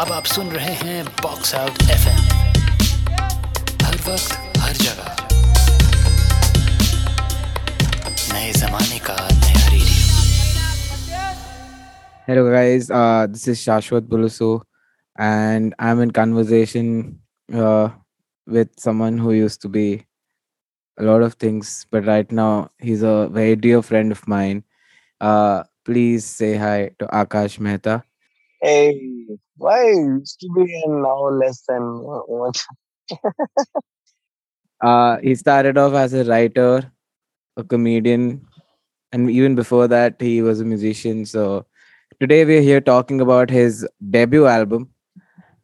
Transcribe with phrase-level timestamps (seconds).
[0.00, 2.08] अब आप सुन रहे हैं बॉक्स आउट एफ़
[3.84, 5.16] हर वक्त हर जगह
[8.32, 9.68] नए जमाने का नया
[12.28, 12.90] radio guys.
[12.90, 14.62] Uh, this is Shashwat Bulusu,
[15.16, 17.20] and I'm in conversation
[17.52, 17.88] uh,
[18.46, 20.04] with someone who used to be
[20.98, 24.64] a lot of things, but right now he's a very dear friend of mine.
[25.20, 28.04] Uh, please say hi to Akash Mehta.
[28.62, 32.56] Hey, why used to be and now less than what?
[34.82, 36.90] Uh, he started off as a writer,
[37.56, 38.46] a comedian,
[39.12, 41.24] and even before that, he was a musician.
[41.26, 41.66] So
[42.20, 44.90] today we're here talking about his debut album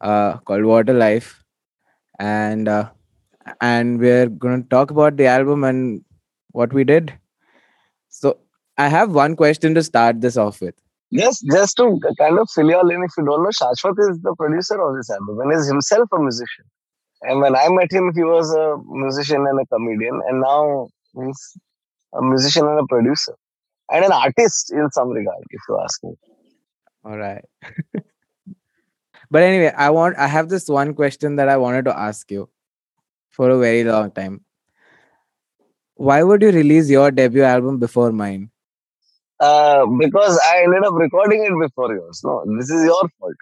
[0.01, 1.43] uh, called Water Life,
[2.19, 2.89] and uh,
[3.61, 6.03] and we're going to talk about the album and
[6.51, 7.13] what we did.
[8.09, 8.37] So
[8.77, 10.75] I have one question to start this off with.
[11.11, 14.19] Yes, just to kind of fill you all in, if you don't know, Shashwat is
[14.21, 16.65] the producer of this album and is himself a musician.
[17.21, 21.57] And when I met him, he was a musician and a comedian, and now he's
[22.13, 23.35] a musician and a producer,
[23.91, 26.15] and an artist in some regard, if you ask me.
[27.05, 27.45] All right.
[29.29, 32.49] but anyway, I want I have this one question that I wanted to ask you
[33.29, 34.43] for a very long time.
[35.95, 38.49] Why would you release your debut album before mine?
[39.47, 42.21] Uh, because I ended up recording it before yours.
[42.23, 43.35] No, this is your fault.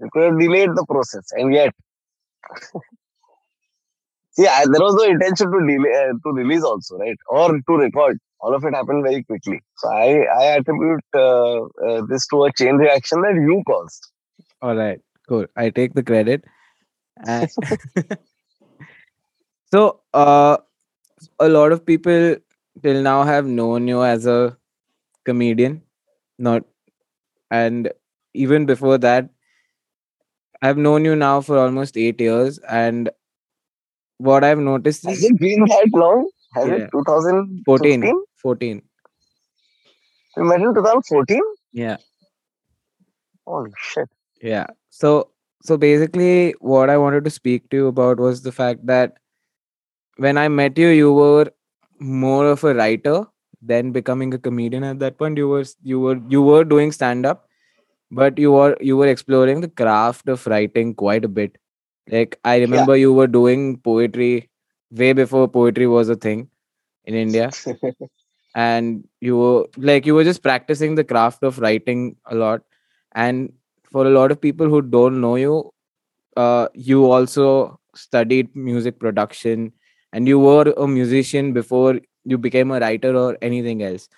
[0.00, 1.72] You could have delayed the process, and yet,
[4.32, 7.72] see, I, there was no intention to delay uh, to release also, right, or to
[7.76, 8.18] record.
[8.40, 9.60] All of it happened very quickly.
[9.76, 14.10] So I I attribute uh, uh, this to a chain reaction that you caused.
[14.62, 15.46] All right, cool.
[15.56, 16.44] I take the credit.
[17.26, 17.50] And
[19.72, 20.58] so, uh,
[21.40, 22.36] a lot of people
[22.82, 24.57] till now have known you as a
[25.28, 25.82] comedian,
[26.38, 26.64] not,
[27.50, 27.92] and
[28.34, 29.30] even before that,
[30.62, 33.10] I've known you now for almost eight years, and
[34.18, 36.28] what I've noticed Has is it been that long?
[36.54, 36.74] Has Yeah.
[36.76, 38.02] it 2014?
[38.02, 38.82] 14, 14.
[40.36, 41.42] We met in 2014.
[41.72, 41.98] Yeah.
[43.46, 44.08] Holy shit!
[44.42, 44.66] Yeah.
[44.90, 45.30] So
[45.62, 49.16] so basically what I wanted to speak to you about was the fact that
[50.16, 51.50] when I met you you were
[52.00, 53.26] more of a writer
[53.62, 57.26] than becoming a comedian at that point you were you were you were doing stand
[57.26, 57.48] up
[58.10, 61.58] but you were you were exploring the craft of writing quite a bit.
[62.10, 64.50] Like I remember you were doing poetry
[64.90, 66.48] way before poetry was a thing
[67.04, 67.50] in India.
[68.54, 72.62] And you were like you were just practicing the craft of writing a lot.
[73.12, 73.52] And
[73.84, 75.72] for a lot of people who don't know you
[76.36, 79.72] uh, you also studied music production
[80.12, 84.08] and you were a musician before you became a writer or anything else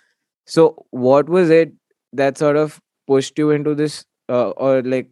[0.47, 1.73] so what was it
[2.13, 5.11] that sort of pushed you into this uh, or like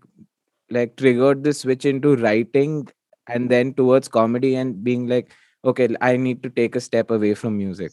[0.70, 2.86] like triggered the switch into writing
[3.28, 5.32] and then towards comedy and being like
[5.64, 7.92] okay i need to take a step away from music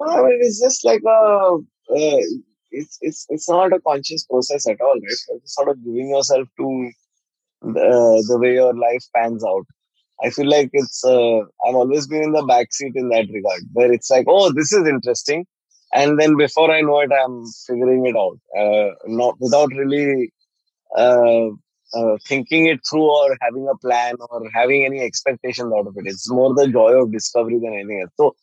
[0.00, 1.58] I mean, it's just like a.
[1.90, 2.18] Uh,
[2.70, 5.40] it's it's it's not a conscious process at all, right?
[5.42, 6.90] Just sort of giving yourself to
[7.62, 9.66] the, the way your life pans out.
[10.22, 11.04] I feel like it's.
[11.04, 14.72] Uh, I've always been in the backseat in that regard, where it's like, oh, this
[14.72, 15.46] is interesting,
[15.92, 20.32] and then before I know it, I'm figuring it out, uh, not without really
[20.96, 21.48] uh,
[21.94, 26.06] uh, thinking it through or having a plan or having any expectations out of it.
[26.06, 28.12] It's more the joy of discovery than anything else.
[28.16, 28.34] So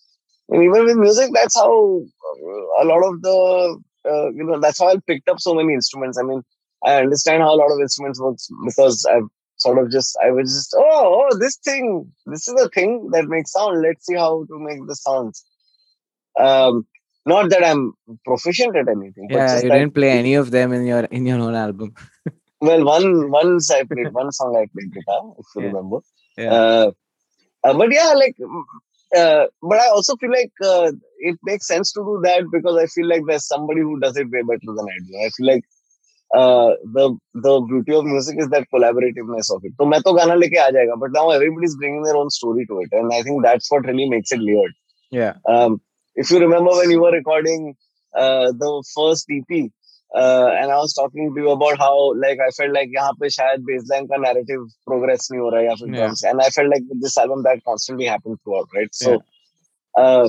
[0.49, 4.79] and even with music, that's how uh, a lot of the uh, you know that's
[4.79, 6.17] how I picked up so many instruments.
[6.17, 6.41] I mean,
[6.85, 9.29] I understand how a lot of instruments works because I've
[9.65, 11.85] sort of just I was just oh oh this thing
[12.33, 13.81] this is a thing that makes sound.
[13.81, 15.43] Let's see how to make the sounds.
[16.39, 16.85] Um,
[17.25, 17.93] not that I'm
[18.25, 19.27] proficient at anything.
[19.31, 21.93] but yeah you didn't play any of them in your in your own album
[22.61, 25.67] Well, one once I played one song I played guitar, if you Yeah.
[25.69, 25.97] remember.
[26.37, 26.51] Yeah.
[26.53, 26.91] Uh,
[27.63, 28.63] uh, but yeah, like, mm,
[29.21, 32.85] uh, but I also feel like uh, it makes sense to do that because I
[32.87, 35.13] feel like there's somebody who does it way better than I do.
[35.25, 35.63] I feel like
[36.34, 39.72] the the beauty of music is that collaborativeness of it.
[39.80, 42.80] So मैं तो गाना लेके आ जाएगा, but now everybody's bringing their own story to
[42.80, 44.74] it, and I think that's what really makes it layered.
[45.10, 45.80] yeah Um,
[46.16, 47.74] if you remember when you were recording
[48.14, 49.70] uh, the first EP,
[50.14, 51.92] uh, and I was talking to you about how
[52.24, 55.66] like I felt like यहाँ पे शायद baseline का narrative progress नहीं हो रहा है
[55.66, 56.00] या फिर Yeah.
[56.00, 58.92] drums, and I felt like with this album that constantly happened throughout, right?
[59.02, 59.14] So,
[60.04, 60.28] uh,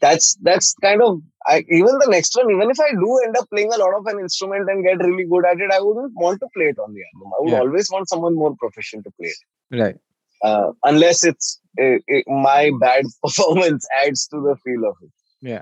[0.00, 3.49] that's that's kind of I even the next one, even if I do end up
[3.49, 6.39] playing a lot of an instrument and get really good at it, I wouldn't want
[6.41, 7.31] to play it on the album.
[7.37, 7.59] I would Yeah.
[7.59, 9.95] always want someone more proficient to play it right
[10.43, 15.11] uh, unless it's uh, uh, my bad performance adds to the feel of it.
[15.41, 15.61] Yeah.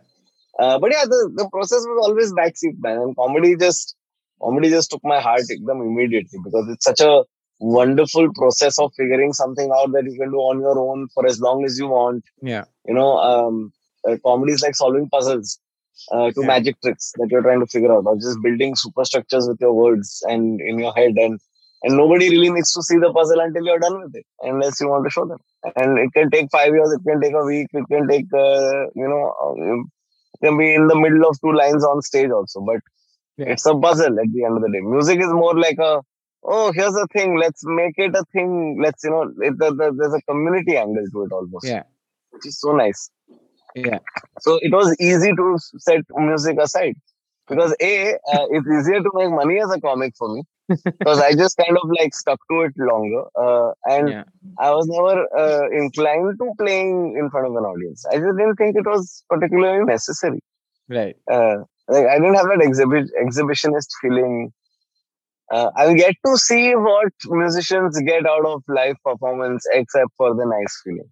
[0.57, 2.97] Uh, but yeah, the, the process was always backseat, man.
[2.97, 3.95] And comedy just
[4.41, 7.23] comedy just took my heart them immediately because it's such a
[7.59, 11.39] wonderful process of figuring something out that you can do on your own for as
[11.39, 12.23] long as you want.
[12.41, 12.65] Yeah.
[12.85, 13.73] You know, um,
[14.07, 15.59] uh, comedy is like solving puzzles
[16.11, 16.47] uh, to Yeah.
[16.47, 20.23] magic tricks that you're trying to figure out, or just building superstructures with your words
[20.27, 21.39] and in your head, and
[21.83, 24.87] and nobody really needs to see the puzzle until you're done with it, unless you
[24.89, 25.37] want to show them.
[25.75, 28.85] And it can take five years, it can take a week, it can take uh,
[28.95, 29.23] you know,
[30.33, 32.81] it can be in the middle of two lines on stage also, but
[33.37, 33.49] Yeah.
[33.53, 34.81] it's a puzzle at the end of the day.
[34.81, 36.01] Music is more like a
[36.47, 38.79] oh, here's a thing, let's make it a thing.
[38.81, 41.83] Let's you know, it, the, the, there's a community angle to it almost, Yeah.
[42.31, 43.09] which is so nice.
[43.75, 43.99] Yeah.
[44.39, 46.95] So it was easy to set music aside
[47.47, 50.43] because a uh, it's easier to make money as a comic for me
[50.85, 54.23] because I just kind of like stuck to it longer uh, and Yeah.
[54.59, 58.05] I was never uh, inclined to playing in front of an audience.
[58.07, 60.41] I just didn't think it was particularly necessary.
[60.89, 61.15] Right.
[61.31, 61.57] Uh,
[61.89, 64.53] like I didn't have that exhibit exhibitionist feeling.
[65.51, 70.45] Uh, I get to see what musicians get out of live performance, except for the
[70.45, 71.09] nice feeling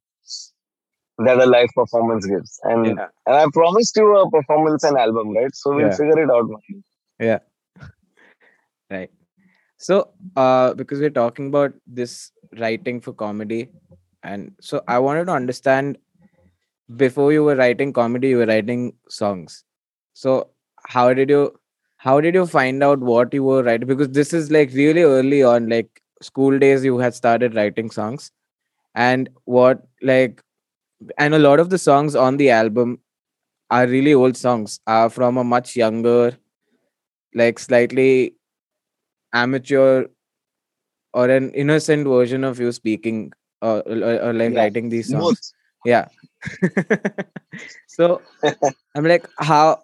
[1.20, 2.60] that a live performance gives.
[2.64, 3.08] And Yeah.
[3.28, 5.54] and I promised you a performance and album, right?
[5.56, 5.96] So we'll Yeah.
[6.02, 6.50] figure it out.
[6.50, 6.84] man.
[8.90, 9.12] Right.
[9.78, 13.70] So, uh, because we're talking about this writing for comedy,
[14.24, 15.98] and so I wanted to understand
[16.96, 19.64] before you were writing comedy, you were writing songs.
[20.14, 20.50] So,
[20.88, 21.60] how did you
[21.98, 23.88] how did you find out what you were writing?
[23.88, 28.32] Because this is like really early on, like school days, you had started writing songs,
[28.96, 30.42] and what like,
[31.18, 33.00] and a lot of the songs on the album
[33.70, 36.38] are really old songs, are from a much younger,
[37.34, 38.36] like slightly
[39.34, 40.06] amateur
[41.14, 45.24] or an innocent version of you speaking uh, or, or like Yeah, writing these songs.
[45.24, 45.54] Both.
[45.86, 46.08] yeah.
[47.88, 48.22] So
[48.96, 49.80] i'm like how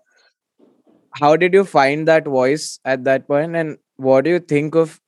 [1.14, 3.56] how did you find that voice at that point?
[3.56, 5.00] And what do you think of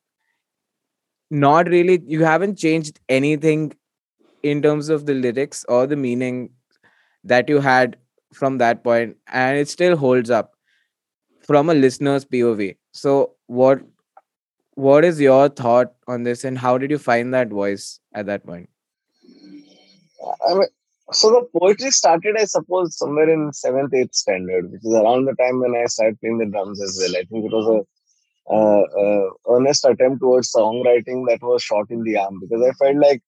[1.30, 3.72] not really you haven't changed anything
[4.42, 6.50] in terms of the lyrics or the meaning
[7.24, 7.96] that you had
[8.32, 10.52] from that point and it still holds up
[11.40, 13.80] from a listener's pov so what
[14.74, 18.46] what is your thought on this and how did you find that voice at that
[18.46, 18.68] point
[20.48, 20.68] I mean,
[21.12, 25.34] so the poetry started, I suppose, somewhere in seventh, eighth standard, which is around the
[25.34, 27.20] time when I started playing the drums as well.
[27.20, 32.02] I think it was a uh, uh, earnest attempt towards songwriting that was shot in
[32.02, 33.22] the arm because I felt like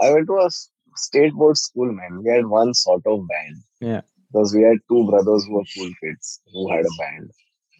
[0.00, 2.22] I went to a s- state board school, man.
[2.22, 3.56] We had one sort of band.
[3.80, 4.00] Yeah.
[4.32, 7.30] Because we had two brothers who were cool kids who had a band.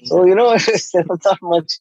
[0.04, 1.72] So, you know, there was not much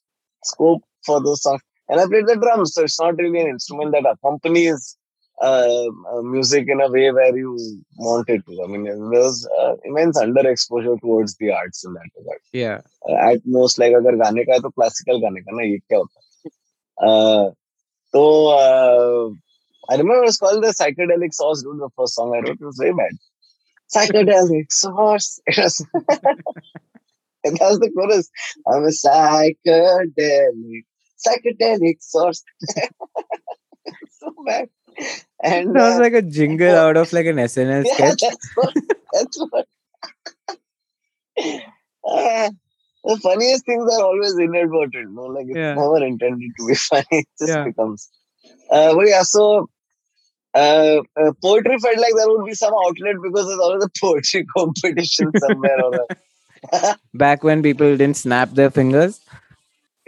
[0.44, 1.62] scope for those songs.
[1.90, 4.98] And I played the drums, so it's not really an instrument that accompanies
[5.42, 7.52] uh, uh, music in a way where you
[7.98, 8.63] want it to.
[8.63, 12.42] I mean, there was uh, immense underexposure towards the arts in that regard.
[12.54, 12.80] yeah
[13.31, 16.19] at most like अगर गाने का है तो classical गाने का ना ये क्या होता
[16.19, 17.52] है
[19.88, 21.62] I remember it was called the psychedelic sauce.
[21.62, 23.12] Dude, the first song I wrote it was very bad.
[23.94, 25.41] Psychedelic sauce.
[25.47, 25.87] It was
[27.47, 28.31] and that was the chorus.
[28.67, 30.85] I'm a psychedelic,
[31.27, 32.43] psychedelic sauce.
[34.11, 34.69] so bad.
[35.43, 38.21] And sounds uh, like a jingle uh, out of like an SNL yeah, sketch.
[38.21, 38.75] That's what.
[39.12, 39.69] That's what.
[42.09, 42.50] Uh,
[43.05, 45.12] the funniest things are always inadvertent.
[45.12, 45.75] No, like it's yeah.
[45.75, 47.05] never intended to be funny.
[47.11, 47.64] It just yeah.
[47.64, 48.09] becomes.
[48.71, 49.69] Uh, but yeah, so
[50.63, 54.45] uh, uh, poetry felt like there would be some outlet because there's always a poetry
[54.57, 56.07] competition somewhere or
[57.15, 59.21] back when people didn't snap their fingers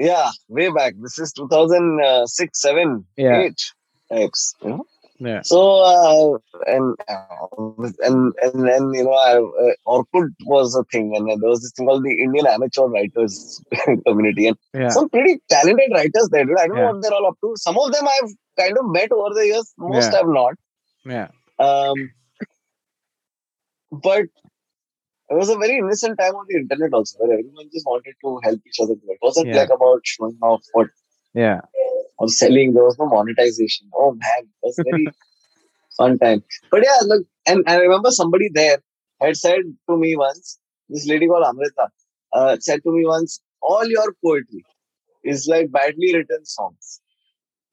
[0.01, 0.95] yeah, way back.
[1.01, 3.41] This is 2006, 7, Yeah.
[3.41, 3.63] 8
[4.13, 4.55] types.
[4.63, 4.87] You know?
[5.19, 5.59] yeah So
[5.93, 6.39] uh,
[6.75, 11.51] and uh, and and then you know I, uh, Orkut was a thing, and there
[11.51, 13.61] was this thing called the Indian Amateur Writers
[14.07, 16.45] Community, and yeah some pretty talented writers there.
[16.45, 16.61] Dude.
[16.61, 16.93] I don't know Yeah.
[16.93, 17.55] what they're all up to.
[17.57, 19.73] Some of them I've kind of met over the years.
[19.79, 20.19] Most Yeah.
[20.19, 20.55] have not.
[21.05, 22.11] yeah Um,
[23.91, 24.27] but
[25.31, 28.41] it was a very innocent time on the internet also, where everyone just wanted to
[28.45, 28.95] help each other.
[28.95, 29.59] It wasn't Yeah.
[29.61, 30.89] like about showing off what
[31.35, 31.61] yeah
[32.19, 32.73] or selling.
[32.75, 33.91] There was no monetization.
[33.95, 35.15] Oh man, it was a very
[35.99, 36.43] fun time.
[36.71, 38.79] But yeah, look, and I remember somebody there
[39.21, 41.89] had said to me once, this lady called Amrita
[42.33, 44.67] uh, said to me once, all your poetry
[45.25, 47.01] is like badly written songs.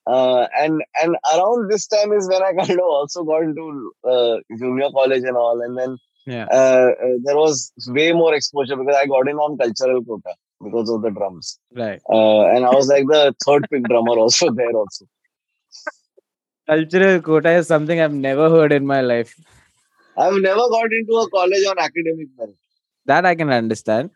[0.06, 4.36] Uh, and and around this time is when I kind of also got into uh,
[4.58, 8.96] junior college and all, and then yeah uh, uh, there was way more exposure because
[8.96, 10.34] I got in on cultural quota
[10.64, 11.58] because of the drums.
[11.82, 15.06] right Uh, and I was like the third pick drummer also there also.
[16.70, 19.30] cultural quota is something i've never heard in my life
[20.16, 22.56] I've never got into a college on academic merit.
[23.06, 24.10] that I can understand.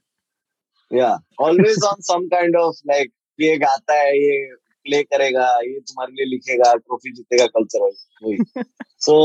[0.90, 4.36] Yeah, always on some kind of like ये गाता है ये
[4.84, 7.92] play करेगा ये तुम्हारे लिए लिखेगा trophy जीतेगा कल्चरल
[8.24, 8.64] वही
[9.06, 9.16] so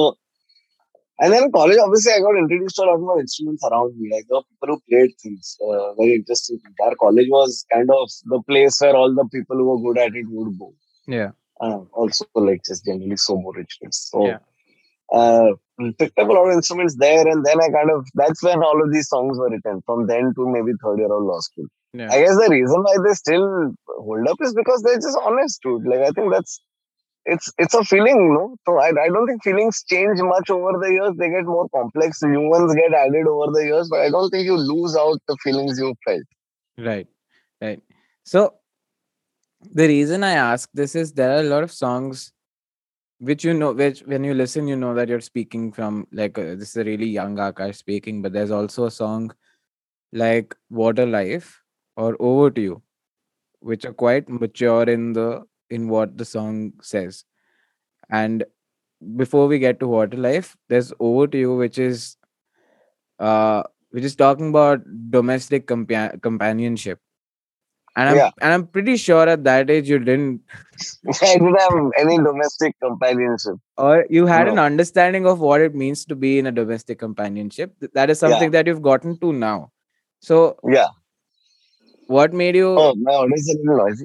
[1.24, 4.10] and then in college obviously I got introduced to a lot more instruments around me
[4.12, 6.76] like there were people who played things uh, very interesting things.
[6.86, 10.16] our college was kind of the place where all the people who were good at
[10.22, 10.70] it would go
[11.16, 11.32] Yeah.
[11.66, 14.40] uh, also like just generally so more rich kids so Yeah.
[15.22, 15.50] uh,
[16.00, 18.82] picked up a lot of instruments there and then I kind of that's when all
[18.86, 22.11] of these songs were written from then to maybe third year of law school Yeah.
[22.11, 25.87] I guess the reason why they still hold up is because they're just honest, dude.
[25.87, 26.61] Like I think that's
[27.25, 28.57] it's it's a feeling, no?
[28.67, 31.13] So I, I don't think feelings change much over the years.
[31.17, 32.21] They get more complex.
[32.23, 35.37] New ones get added over the years, but I don't think you lose out the
[35.45, 36.23] feelings you felt.
[36.77, 37.07] Right.
[37.63, 37.81] Right.
[38.25, 38.55] So
[39.73, 42.33] the reason I ask this is there are a lot of songs
[43.19, 46.57] which you know which when you listen you know that you're speaking from like uh,
[46.57, 49.33] this is a really young Akash speaking but there's also a song
[50.13, 51.64] like Water Life
[51.97, 52.83] or Over to You
[53.61, 57.25] which are quite mature in the in what the song says
[58.11, 58.45] and
[59.17, 62.17] before we get to Water Life there's Over to You which is
[63.19, 66.99] uh which is talking about domestic compa- companionship
[67.97, 68.31] and I'm Yeah.
[68.41, 70.41] and I'm pretty sure at that age you didn't
[71.23, 73.57] I didn't have any domestic companionship.
[73.79, 77.75] or you had an understanding of what it means to be in a domestic companionship.
[77.95, 79.71] That is something that you've gotten to now.
[80.21, 80.89] So Yeah.
[82.07, 84.05] What made you Oh, my audio is a little noisy.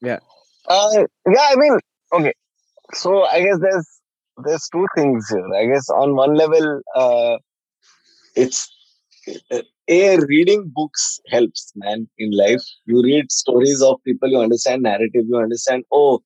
[0.00, 0.18] Yeah.
[0.68, 1.46] Uh, yeah.
[1.50, 1.78] I mean,
[2.12, 2.32] okay.
[2.94, 3.88] So I guess there's
[4.44, 5.54] there's two things here.
[5.54, 7.36] I guess on one level, uh,
[8.36, 8.70] it's
[9.50, 12.08] uh, a reading books helps, man.
[12.18, 15.84] In life, you read stories of people, you understand narrative, you understand.
[15.92, 16.20] Oh,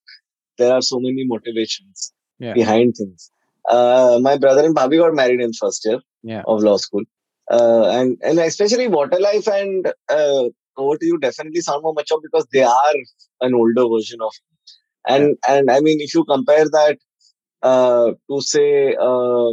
[0.59, 2.55] there are so many motivations Yeah.
[2.55, 3.31] behind things.
[3.69, 6.43] Uh, my brother and Bobby got married in first year Yeah.
[6.47, 7.03] of law school,
[7.51, 10.45] uh, and and especially Water Life and uh,
[10.79, 12.95] Over to You definitely sound more mature because they are
[13.41, 14.33] an older version of.
[15.07, 16.99] And and I mean, if you compare that
[17.63, 19.51] uh, to say, uh,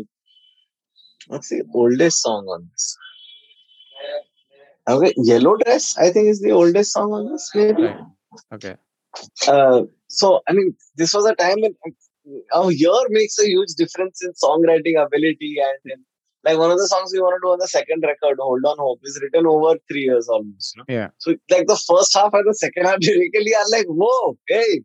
[1.28, 2.98] what's the oldest song on this?
[4.88, 7.84] Okay, Yellow Dress, I think is the oldest song on this, maybe.
[7.84, 7.98] Right.
[8.54, 8.76] okay.
[9.48, 11.76] Uh, so I mean, this was a time when
[12.54, 16.06] a year makes a huge difference in songwriting ability and in,
[16.46, 18.78] like one of the songs we want to do on the second record, Hold On
[18.78, 20.78] Hope, is written over three years almost.
[20.78, 20.84] Know?
[20.88, 21.10] Yeah.
[21.18, 24.82] So like the first half and the second half lyrically are like, whoa, hey,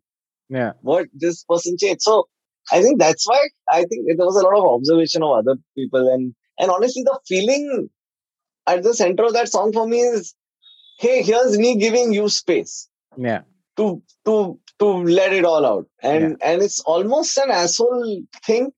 [0.48, 0.72] Yeah.
[0.82, 2.02] what this person changed.
[2.02, 2.28] So
[2.72, 6.08] I think that's why I think there was a lot of observation of other people
[6.12, 7.88] and and honestly the feeling
[8.66, 10.34] at the center of that song for me is,
[10.98, 13.40] hey, here's me giving you space Yeah.
[13.76, 15.86] to to to let it all out.
[16.02, 18.70] And and it's almost an asshole thing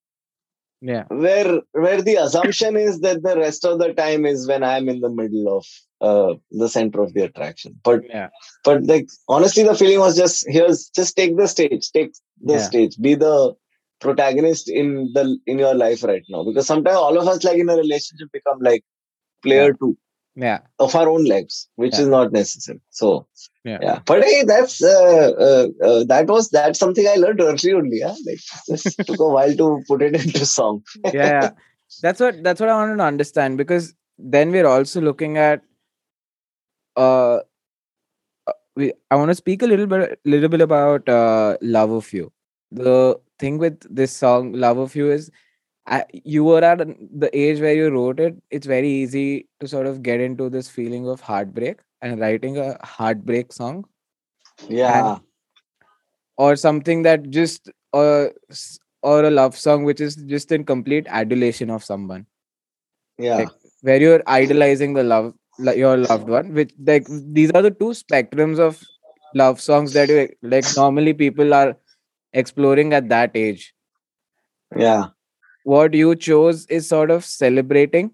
[0.84, 1.04] Yeah.
[1.08, 5.00] where where the assumption is that the rest of the time is when I'm in
[5.00, 5.66] the middle of
[6.00, 7.78] uh, the center of the attraction.
[7.84, 8.30] But Yeah.
[8.64, 12.12] but like honestly the feeling was just here's just take the stage take
[12.50, 12.66] the Yeah.
[12.70, 13.54] stage be the
[14.00, 17.70] protagonist in the in your life right now because sometimes all of us like in
[17.70, 18.82] a relationship become like
[19.44, 19.78] player Yeah.
[19.80, 19.96] two
[20.34, 20.60] Yeah.
[20.78, 22.02] of our own lives which Yeah.
[22.02, 23.26] is not necessary so
[23.64, 23.78] Yeah.
[23.82, 27.98] yeah but hey that's uh, uh, uh, that was that's something i learned early only
[27.98, 31.50] yeah like just took a while to put it into song yeah, yeah.
[32.00, 35.60] That's what that's what I wanted to understand because then we're also looking at
[36.96, 37.40] uh
[38.46, 42.12] uh, we I want to speak a little bit little bit about uh love of
[42.12, 42.32] you.
[42.70, 45.30] The thing with this song love of you is
[45.86, 49.86] I, you were at the age where you wrote it it's very easy to sort
[49.86, 53.84] of get into this feeling of heartbreak and writing a heartbreak song.
[54.68, 55.18] Yeah.
[56.36, 58.26] or something that just uh,
[59.02, 62.26] or a love song which is just in complete adulation of someone.
[63.18, 63.38] Yeah.
[63.38, 63.48] Like,
[63.80, 68.58] where you're idolizing the love your loved one which like these are the two spectrums
[68.58, 68.80] of
[69.34, 71.76] love songs that you like normally people are
[72.32, 73.74] exploring at that age.
[74.76, 75.08] Yeah
[75.64, 78.12] what you chose is sort of celebrating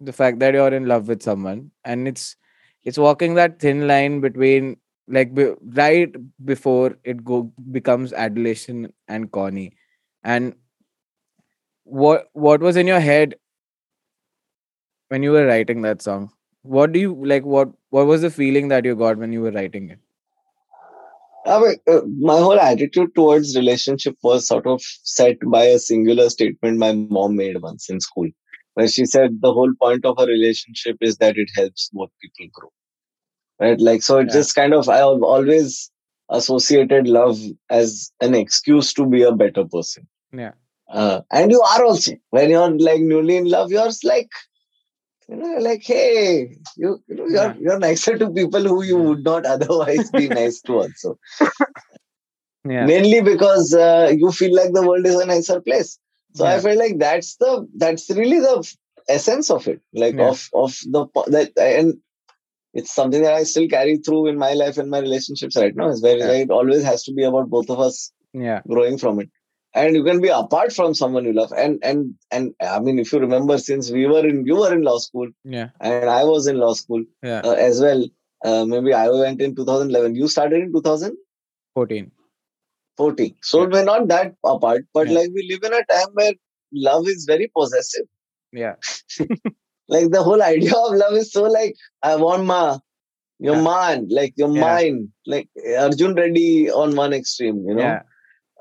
[0.00, 1.70] the fact that you're in love with someone.
[1.84, 2.36] And it's
[2.84, 4.76] it's walking that thin line between
[5.08, 9.74] like be, right before it go becomes adulation and corny.
[10.24, 10.54] And
[11.84, 13.34] what what was in your head
[15.08, 16.32] when you were writing that song?
[16.62, 19.52] What do you like what what was the feeling that you got when you were
[19.52, 19.98] writing it
[21.46, 26.28] I mean, uh, my whole attitude towards relationship was sort of set by a singular
[26.28, 28.28] statement my mom made once in school,
[28.74, 32.46] where she said the whole point of a relationship is that it helps both people
[32.52, 32.72] grow.
[33.58, 33.80] Right?
[33.80, 34.34] Like, so it Yeah.
[34.34, 35.90] just kind of, I always
[36.28, 40.06] associated love as an excuse to be a better person.
[40.32, 40.52] Yeah.
[40.88, 44.30] Uh, and you are also, when you're like newly in love, you're like,
[45.30, 49.24] you know, like, hey, you, you know, you're you're nicer to people who you would
[49.24, 51.18] not otherwise be nice to also.
[52.68, 52.84] Yeah.
[52.84, 55.98] Mainly because uh, you feel like the world is a nicer place.
[56.34, 56.60] So I Yeah.
[56.60, 58.76] feel like that's the that's really the
[59.08, 60.28] essence of it, like Yeah.
[60.28, 61.94] of of the that and
[62.74, 65.88] it's something that I still carry through in my life and my relationships right now.
[65.88, 68.60] Is where where it always has to be about both of us Yeah.
[68.68, 69.30] growing from it
[69.74, 73.12] and you can be apart from someone you love and and and i mean if
[73.12, 75.68] you remember since we were in you were in law school Yeah.
[75.80, 77.40] and i was in law school Yeah.
[77.44, 78.02] uh, as well
[78.44, 82.10] uh, maybe i went in 2011 you started in 2014
[82.96, 83.34] 14.
[83.42, 83.68] so Yeah.
[83.72, 85.18] we're not that apart but Yeah.
[85.20, 86.32] like we live in a time where
[86.72, 88.06] love is very possessive
[88.52, 88.74] Yeah.
[89.88, 92.78] like the whole idea of love is so like i want my
[93.48, 93.62] your Yeah.
[93.70, 94.66] man like you're Yeah.
[94.68, 94.98] mine
[95.34, 95.48] like
[95.84, 98.02] arjun reddy on one extreme you know Yeah.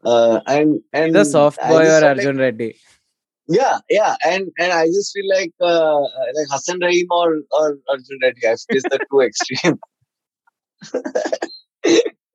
[0.05, 2.75] Uh, and and The soft boy or felt like- Arjun Reddy.
[3.47, 8.19] Yeah, yeah, and and I just feel like uh, like Hassan Rahim or or Arjun
[8.21, 8.45] Reddy.
[8.47, 9.79] I the two extreme.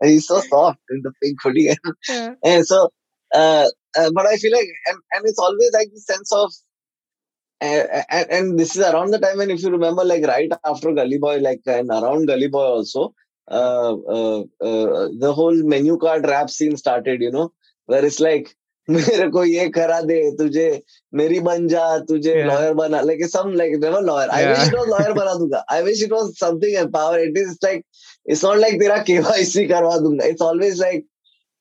[0.01, 1.71] and he's so soft in the pink hoodie,
[2.09, 2.35] Yeah.
[2.45, 2.91] and so.
[3.35, 3.67] Uh,
[3.99, 6.53] uh, but I feel like, and, and it's always like the sense of,
[7.61, 10.93] uh, and, and this is around the time when, if you remember, like right after
[10.93, 13.13] Gully Boy, like and around Gully Boy also,
[13.49, 17.53] Uh, uh, uh, uh, the whole menu card rap scene started, you know,
[17.87, 18.57] where it's like,
[18.91, 20.83] मेरे को ये करा दे तुझे
[21.15, 22.77] मेरी बन जा तुझे lawyer yeah.
[22.77, 25.65] बना like some like never lawyer I wish it was lawyer बना दूँगा.
[25.73, 27.85] I wish it was something empower it is like
[28.31, 30.27] it's not like तेरा केवाईसी करवा दूँगा.
[30.27, 31.07] It's always like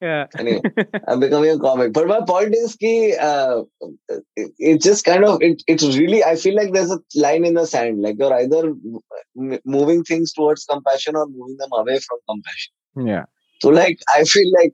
[0.06, 0.26] Yeah.
[0.44, 0.62] anyway
[1.08, 2.94] I'm becoming a comic but my point is ki
[3.30, 3.62] uh,
[4.44, 7.54] it, it just kind of it it's really I feel like there's a line in
[7.60, 12.20] the sand like you're either m- moving things towards compassion or moving them away from
[12.34, 12.74] compassion
[13.14, 13.26] Yeah.
[13.62, 14.74] so like I feel like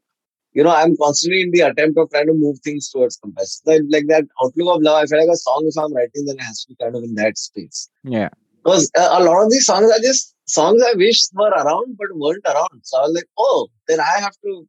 [0.59, 3.59] you know I'm constantly in the attempt of trying to move things towards compassion.
[3.71, 4.97] Like, like that outlook of love.
[5.03, 7.03] I feel like a song if I'm writing, then it has to be kind of
[7.09, 7.81] in that space.
[8.15, 8.29] Yeah.
[8.63, 12.07] Because uh, a lot of these songs are just songs I wish were around but
[12.23, 12.81] weren't around.
[12.83, 14.67] So I was like, oh, then I have to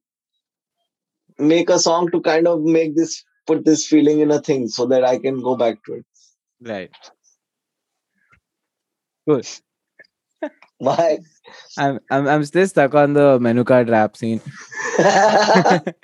[1.40, 4.86] make a song to kind of make this put this feeling in a thing so
[4.86, 6.04] that I can go back to it.
[6.60, 6.90] Right.
[9.28, 9.42] Cool.
[10.78, 11.18] Why?
[11.76, 14.40] I'm I'm I'm still stuck on the menu card rap scene.
[14.98, 15.94] but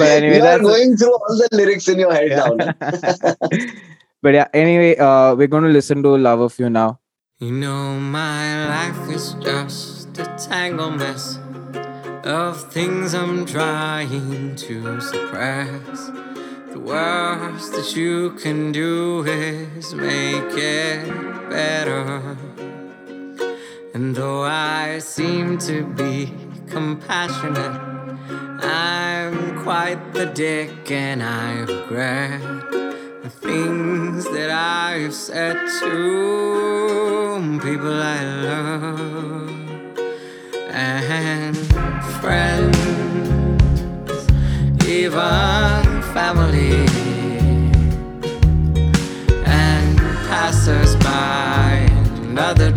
[0.00, 2.54] anyway, you are that's going through all the lyrics in your head now.
[2.58, 2.72] yeah.
[2.82, 3.58] na?
[4.22, 7.00] but yeah, anyway, uh we're gonna listen to Love of You now.
[7.38, 11.38] You know, my life is just a tangled mess
[12.24, 16.10] of things I'm trying to suppress.
[16.72, 21.08] The worst that you can do is make it
[21.48, 22.36] better.
[23.94, 26.32] And though I seem to be
[26.68, 27.80] compassionate,
[28.62, 32.40] I'm quite the dick and I regret
[33.22, 37.18] the things that I've said to
[37.60, 39.50] people I love
[40.70, 41.77] and
[42.20, 42.76] friends,
[44.86, 46.86] even family,
[49.44, 51.86] and passers by
[52.22, 52.70] and other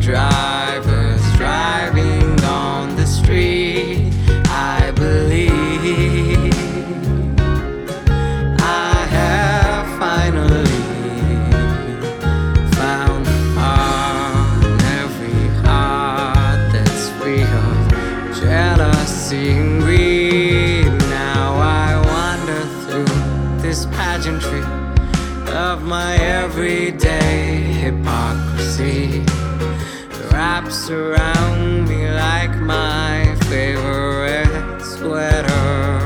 [30.71, 35.99] Around me like my favorite sweater.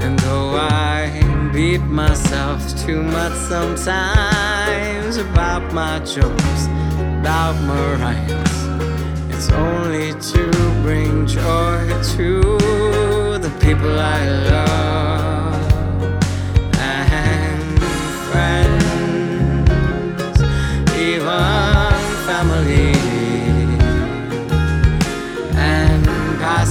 [0.00, 1.10] And though I
[1.52, 6.66] beat myself too much sometimes about my jokes,
[7.20, 10.50] about my rhymes, it's only to
[10.82, 12.40] bring joy to
[13.38, 15.13] the people I love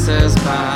[0.06, 0.73] passers by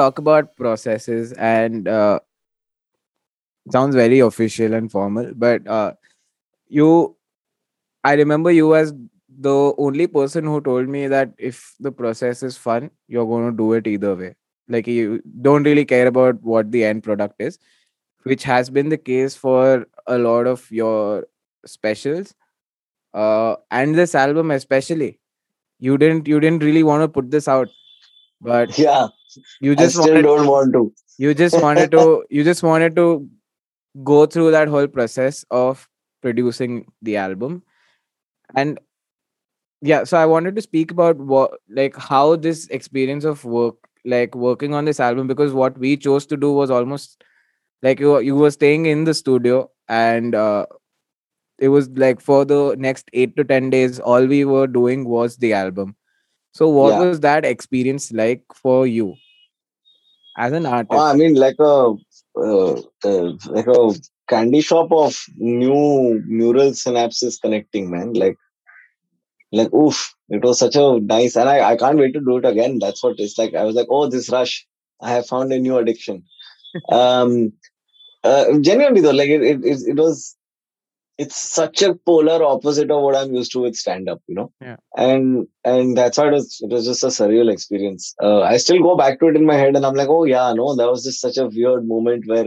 [0.00, 2.20] talk about processes and uh,
[3.70, 5.92] sounds very official and formal, but uh,
[6.68, 7.16] you,
[8.04, 8.92] I remember you as
[9.28, 13.56] the only person who told me that if the process is fun, you're going to
[13.56, 14.34] do it either way.
[14.68, 17.58] Like you don't really care about what the end product is,
[18.24, 21.26] which has been the case for a lot of your
[21.66, 22.34] specials,
[23.14, 25.20] uh, and this album especially.
[25.78, 27.68] You didn't, you didn't really want to put this out,
[28.40, 29.08] but Yeah,
[29.60, 30.92] you I just still wanted don't want to.
[31.18, 33.28] you just wanted to you just wanted to
[34.04, 35.88] go through that whole process of
[36.22, 37.62] producing the album.
[38.54, 38.78] And
[39.82, 44.34] yeah so i wanted to speak about what like how this experience of work like
[44.34, 47.22] working on this album because what we chose to do was almost
[47.82, 50.66] like you, you were staying in the studio and uh,
[51.58, 55.36] it was like for the next 8 to 10 days all we were doing was
[55.38, 55.94] the album
[56.52, 56.98] so what Yeah.
[57.00, 59.14] was that experience like for you
[60.36, 61.94] as an artist Oh, I mean, like a
[62.36, 62.72] uh,
[63.04, 63.94] uh, like a
[64.28, 68.12] candy shop of new neural synapses connecting, man.
[68.14, 68.36] Like,
[69.52, 72.44] like oof, it was such a nice, and I I can't wait to do it
[72.44, 72.78] again.
[72.78, 73.54] That's what it's like.
[73.54, 74.66] I was like, oh, this rush,
[75.00, 76.24] I have found a new addiction.
[76.90, 77.52] um,
[78.24, 80.36] uh, genuinely though, like it, it, it, it was.
[81.22, 84.52] It's such a polar opposite of what I'm used to with stand up, you know.
[84.60, 84.76] Yeah.
[84.96, 86.60] And and that's why it was.
[86.62, 88.14] It was just a surreal experience.
[88.22, 90.52] Uh, I still go back to it in my head, and I'm like, oh yeah,
[90.60, 92.46] no, that was just such a weird moment where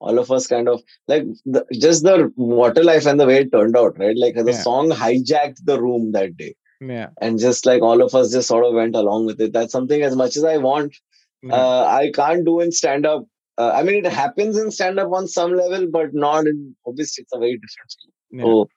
[0.00, 3.52] all of us kind of like the, just the water life and the way it
[3.52, 4.16] turned out, right?
[4.16, 4.62] Like the Yeah.
[4.68, 8.66] song hijacked the room that day, yeah and just like all of us just sort
[8.66, 9.52] of went along with it.
[9.54, 10.94] That's something as much as I want,
[11.42, 11.54] yeah.
[11.54, 13.24] uh, I can't do in stand up.
[13.56, 17.22] Uh, I mean, it happens in stand up on some level, but not in obviously
[17.22, 17.94] it's a very different.
[17.98, 18.46] Feeling.
[18.46, 18.52] Yeah.
[18.52, 18.68] So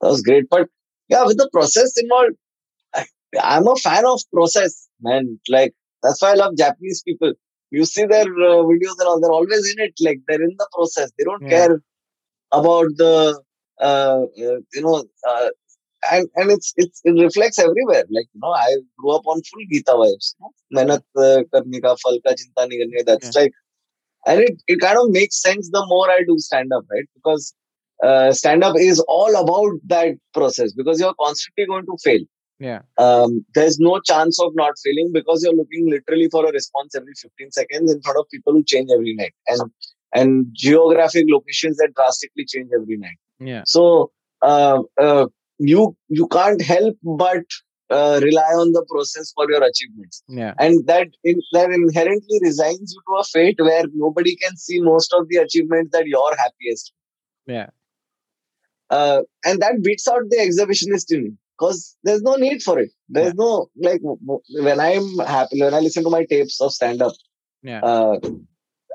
[0.00, 0.68] that was great, but
[1.08, 2.36] yeah, with the process involved,
[2.94, 3.04] I,
[3.42, 5.38] I'm a fan of process, man.
[5.48, 7.32] Like that's why I love Japanese people.
[7.70, 9.94] You see their uh, videos and all; they're always in it.
[10.00, 11.10] Like they're in the process.
[11.18, 11.48] They don't Yeah.
[11.48, 11.82] care
[12.52, 13.40] about the,
[13.80, 15.48] uh, uh, you know, uh,
[16.10, 18.04] and and it's it's it reflects everywhere.
[18.10, 20.34] Like you know, I grew up on full Gita vibes.
[20.38, 20.98] You know?
[21.16, 23.06] Mehnat karne ka, phal ka chinta nahi karne.
[23.06, 23.52] That's like,
[24.26, 27.08] and it it kind of makes sense the more I do stand up, right?
[27.14, 27.54] Because
[28.02, 32.20] uh, stand up is all about that process because you're constantly going to fail.
[32.58, 32.80] Yeah.
[32.98, 37.12] Um, there's no chance of not failing because you're looking literally for a response every
[37.20, 39.32] 15 seconds in front of people who change every night.
[39.48, 39.70] And
[40.14, 43.16] and geographic locations that drastically change every night.
[43.40, 43.62] Yeah.
[43.66, 45.26] So uh, uh,
[45.58, 47.44] you you can't help but
[47.98, 52.94] uh, rely on the process for your achievements yeah and that in, that inherently resigns
[52.94, 56.92] you to a fate where nobody can see most of the achievements that you're happiest
[57.46, 57.68] yeah
[58.90, 62.90] uh, and that beats out the exhibitionist in me because there's no need for it.
[63.08, 67.12] There's no like when I'm happy when I listen to my tapes of stand up,
[67.62, 68.18] yeah uh,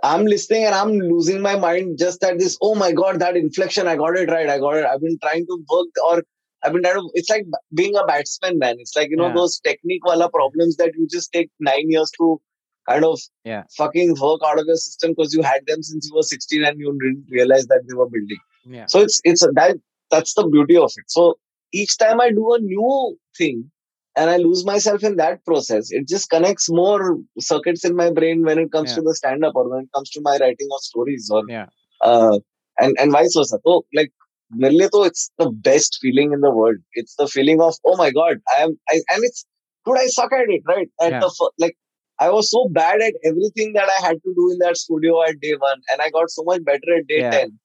[0.04, 2.58] I'm listening and I'm losing my mind just at this.
[2.62, 3.88] Oh my god, that inflection!
[3.88, 4.50] I got it right.
[4.50, 4.86] I got it.
[4.86, 6.24] I've been trying to work or
[6.64, 7.10] Trying to.
[7.14, 8.78] It's like being a batsman, man.
[8.80, 9.34] It's like you know Yeah.
[9.34, 12.42] those technique wala problems that you just take nine years to
[12.90, 13.64] kind of Yeah.
[13.78, 16.80] fucking work out of your system because you had them since you were 16 and
[16.80, 18.40] you didn't realize that they were building.
[18.66, 19.78] yeah So it's it's that
[20.12, 21.06] that's the beauty of it.
[21.16, 21.38] So
[21.74, 23.70] each time I do a new thing
[24.16, 28.44] and I lose myself in that process, it just connects more circuits in my brain
[28.44, 28.96] when it comes Yeah.
[28.98, 31.68] to the stand up or when it comes to my writing of stories or Yeah.
[32.02, 32.40] uh,
[32.80, 33.60] and and vice versa.
[33.68, 34.12] So like
[34.51, 36.77] Merle to it's the best feeling in the world.
[36.95, 39.45] It's the feeling of oh my god, I am I and it's
[39.87, 40.89] dude, I suck at it, right?
[41.01, 41.21] At Yeah.
[41.21, 41.77] the fir- like
[42.19, 45.41] I was so bad at everything that I had to do in that studio at
[45.41, 47.31] day one, and I got so much better at day Yeah.
[47.37, 47.59] 10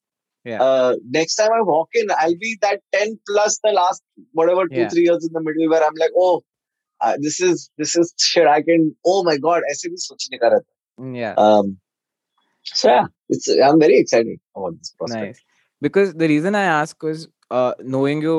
[0.50, 0.62] Yeah.
[0.66, 4.80] uh, next time I walk in, I'll be that 10 plus the last whatever two,
[4.80, 4.88] Yeah.
[4.94, 6.42] three years in the middle where I'm like, oh,
[7.00, 8.46] uh, this is this is shit.
[8.54, 11.04] I can, oh my god, ऐसे भी सोच नहीं कर रहा था.
[11.04, 11.76] Mm, yeah Um,
[12.80, 15.26] so yeah, it's I'm very excited about this prospect.
[15.26, 15.44] nice
[15.85, 18.37] because the reason i ask was uh knowing you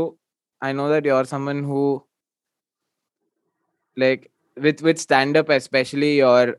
[0.63, 1.83] i know that you're someone who
[3.97, 6.57] like with with stand up especially you're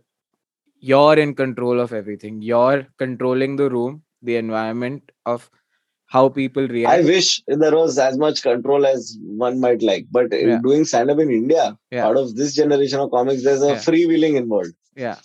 [0.80, 5.50] you're in control of everything you're controlling the room the environment of
[6.08, 7.02] how people react.
[7.02, 10.60] I wish there was as much control as one might like, but in Yeah.
[10.64, 12.08] doing stand up in India, Yeah.
[12.08, 13.80] out of this generation of comics, there's a Yeah.
[13.88, 14.76] freewheeling involved.
[14.96, 15.18] yeah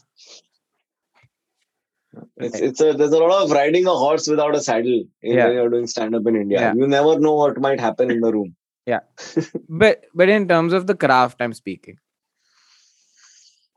[2.39, 5.47] It's it's a there's a lot of riding a horse without a saddle in, Yeah.
[5.47, 6.61] when you're doing stand up in India.
[6.61, 6.75] Yeah.
[6.75, 8.57] You never know what might happen in the room.
[8.87, 9.01] Yeah,
[9.69, 11.99] but but in terms of the craft i'm speaking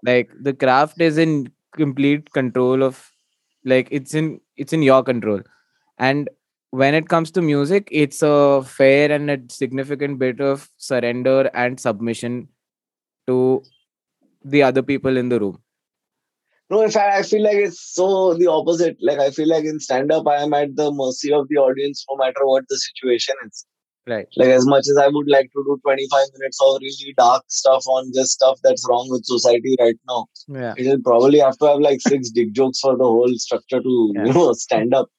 [0.04, 3.12] like the craft is in complete control of
[3.66, 5.42] like it's in it's in your control
[5.98, 6.30] and
[6.72, 11.80] when it comes to music it's a fair and a significant bit of surrender and
[11.80, 12.48] submission
[13.28, 13.64] to
[14.44, 15.62] the other people in the room
[16.74, 18.98] No, in fact, I feel like it's so the opposite.
[19.00, 22.18] Like I feel like in stand-up, I am at the mercy of the audience, no
[22.18, 23.66] matter what the situation is.
[24.08, 24.26] Right.
[24.36, 27.84] Like as much as I would like to do 25 minutes of really dark stuff
[27.88, 30.74] on just stuff that's wrong with society right now, Yeah.
[30.78, 34.26] it'll probably have to have like six dick jokes for the whole structure to Yeah.
[34.26, 35.10] you know stand up.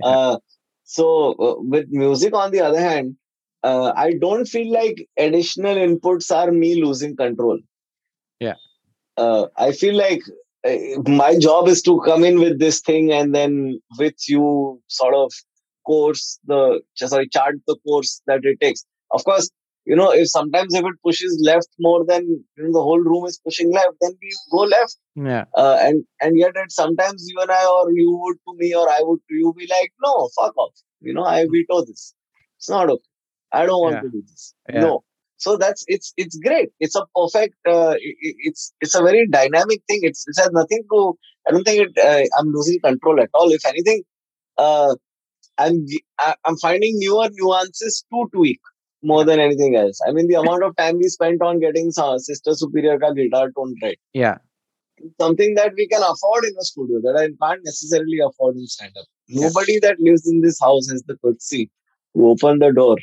[0.00, 0.08] Yeah.
[0.08, 0.38] Uh,
[0.84, 1.06] so
[1.48, 3.16] uh, with music, on the other hand,
[3.62, 7.60] uh, I don't feel like additional inputs are me losing control.
[8.40, 8.54] Yeah.
[9.16, 10.22] Uh, I feel like
[11.06, 15.32] my job is to come in with this thing and then with you sort of
[15.86, 18.84] course the sorry chart the course that it takes.
[19.12, 19.50] Of course,
[19.84, 23.26] you know if sometimes if it pushes left more than you know, the whole room
[23.26, 25.44] is pushing left, then we go left Yeah.
[25.56, 28.88] uh, and and yet at sometimes you and I or you would to me or
[28.88, 30.74] I would to you be like, no, fuck off.
[31.00, 32.14] You know, I veto this.
[32.58, 33.10] It's not okay.
[33.52, 34.00] I don't want Yeah.
[34.02, 34.54] to do this.
[34.72, 34.80] Yeah.
[34.80, 35.04] No.
[35.44, 36.70] So that's it's it's great.
[36.80, 37.56] It's a perfect.
[37.74, 40.00] Uh, i- i- it's it's a very dynamic thing.
[40.10, 41.00] It's it has nothing to.
[41.48, 42.04] I don't think it.
[42.10, 43.52] Uh, I'm losing control at all.
[43.58, 44.02] If anything,
[44.66, 44.94] uh,
[45.58, 45.84] I'm
[46.46, 48.60] I'm finding newer nuances to tweak
[49.02, 50.00] more than anything else.
[50.08, 53.74] I mean, the amount of time we spent on getting Sister Superior ka guitar tone
[53.82, 54.38] right Yeah.
[55.20, 58.92] something that we can afford in a studio that I can't necessarily afford in stand
[58.98, 59.06] up.
[59.28, 59.46] Yeah.
[59.48, 61.70] Nobody that lives in this house has the courtesy
[62.16, 62.96] to open the door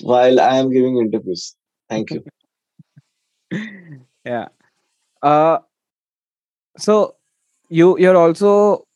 [0.00, 1.54] while I am giving interviews.
[1.90, 2.24] Thank you.
[4.24, 4.48] yeah
[5.22, 5.58] uh
[6.78, 7.16] so
[7.68, 8.86] you you're also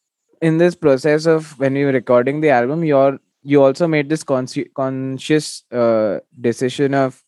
[0.42, 4.72] in this process of when you're recording the album you're you also made this consci-
[4.74, 7.22] conscious uh, decision of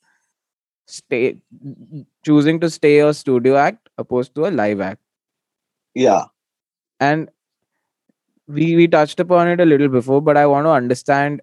[0.87, 1.39] stay
[2.25, 5.01] choosing to stay a studio act opposed to a live act
[5.95, 6.25] Yeah.
[7.01, 7.31] and
[8.49, 11.41] we we touched upon it a little before but i want to understand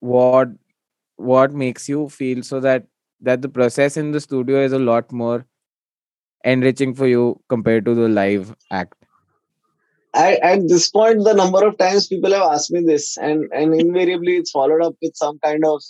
[0.00, 0.48] what
[1.16, 2.86] what makes you feel so that
[3.20, 5.46] that the process in the studio is a lot more
[6.44, 8.94] enriching for you compared to the live act
[10.14, 13.78] I, at this point, the number of times people have asked me this, and, and
[13.78, 15.82] invariably it's followed up with some kind of,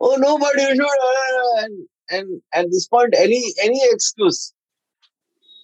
[0.00, 0.80] oh, nobody should.
[0.80, 4.52] uh," And, and at this point, any any excuse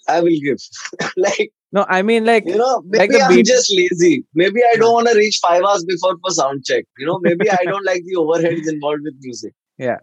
[0.09, 0.59] I will give.
[1.16, 4.24] like, no i mean like you know, maybe the I'm beat- just lazy.
[4.35, 6.85] Maybe I don't want to reach five hours before for sound check.
[6.98, 9.55] You know, maybe I don't like the overheads involved with music.
[9.79, 9.98] Yeah.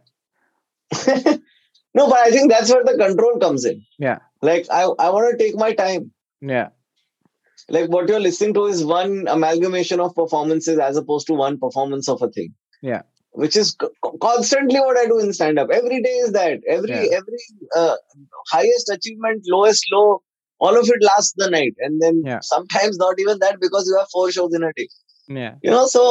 [1.93, 3.83] no, but I think that's where the control comes in.
[3.99, 4.19] Yeah.
[4.41, 6.11] Like I, I want to take my time.
[6.41, 6.69] yeah
[7.69, 12.09] Like what you're listening to is one amalgamation of performances as opposed to one performance
[12.09, 12.53] of a thing.
[12.81, 13.03] Yeah.
[13.31, 15.69] Which is co- constantly what I do in stand up.
[15.71, 16.59] Every day is that.
[16.67, 17.17] Every Yeah.
[17.19, 17.39] every
[17.75, 17.95] uh,
[18.51, 20.21] highest achievement, lowest low,
[20.59, 22.39] all of it lasts the night, and then Yeah.
[22.41, 24.87] sometimes not even that because you have four shows in a day
[25.27, 26.01] yeah you know so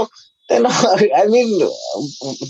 [0.50, 0.66] then
[1.22, 1.50] i mean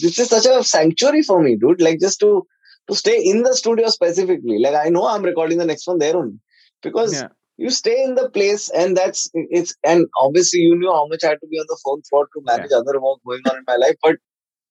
[0.02, 1.80] this is such a sanctuary for me dude.
[1.80, 2.46] Like just to
[2.88, 4.58] to stay in the studio specifically.
[4.58, 6.38] Like i know i'm recording the next one there only.
[6.82, 7.28] Because yeah.
[7.58, 11.28] you stay in the place and that's it's and obviously you knew how much i
[11.34, 13.76] had to be on the phone for to manage other work going on in my
[13.86, 13.96] life.
[14.08, 14.16] But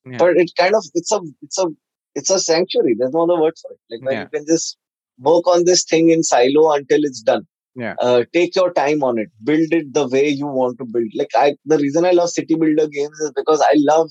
[0.10, 0.18] Yeah.
[0.20, 1.68] but it kind of it's a it's a
[2.20, 2.96] it's a sanctuary.
[2.98, 3.82] There's no other word for it.
[3.92, 4.24] Like when Yeah.
[4.24, 4.78] you can just
[5.30, 7.96] work on this thing in silo until it's done Yeah.
[8.00, 9.30] uh, take your time on it.
[9.44, 11.12] Build it the way you want to build.
[11.16, 14.10] Like i the reason i love city builder games is because i love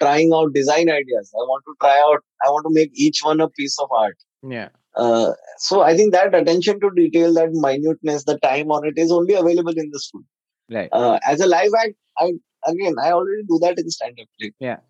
[0.00, 1.32] trying out design ideas.
[1.34, 4.16] I want to try out i want to make each one a piece of art.
[4.42, 4.68] Yeah.
[4.94, 9.12] Uh, so i think that attention to detail that minuteness the time on it is
[9.12, 10.26] only available in the studio
[10.70, 10.88] right.
[10.90, 12.32] Uh, as a live act i
[12.66, 14.80] again i already do that in stand up like,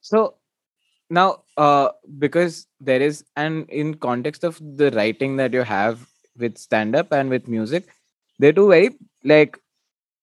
[0.00, 0.34] so
[1.10, 6.58] now uh because there is and in context of the writing that you have with
[6.58, 7.88] stand up and with music
[8.38, 8.90] they do very
[9.24, 9.58] like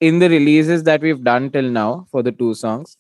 [0.02, 2.98] in the releases that we've done till now for the two songs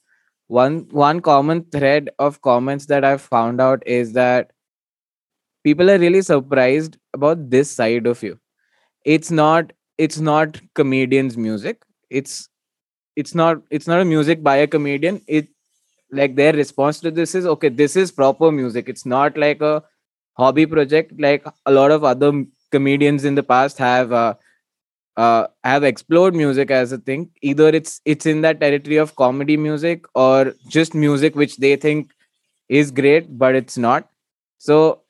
[0.48, 4.52] one one common thread of comments that i've found out is that
[5.64, 8.40] people are really surprised about this side of you.
[9.06, 11.84] It's not it's not comedians music.
[12.10, 12.50] It's
[13.16, 15.22] it's not it's not a music by a comedian.
[15.28, 15.50] It
[16.12, 18.90] like their response to this is okay this is proper music.
[18.90, 19.84] It's not like a
[20.38, 22.32] hobby project like a lot of other
[22.72, 24.34] comedians in the past have uh,
[25.18, 27.30] uh have explored music as a thing.
[27.42, 32.12] Either it's it's in that territory of comedy music or just music which they think
[32.70, 34.10] is great but it's not.
[34.60, 35.02] So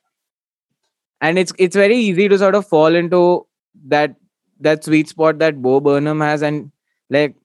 [1.21, 3.45] and it's it's very easy to sort of fall into
[3.87, 4.15] that
[4.59, 6.71] that sweet spot that bo burnham has and
[7.09, 7.35] like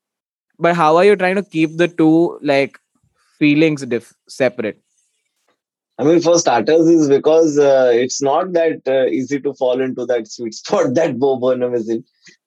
[0.61, 2.79] but how are you trying to keep the two like
[3.39, 4.81] feelings diff- separate
[5.99, 10.05] I mean, for starters, is because uh, it's not that uh, easy to fall into
[10.07, 12.05] that sweet spot that Bo Burnham is in.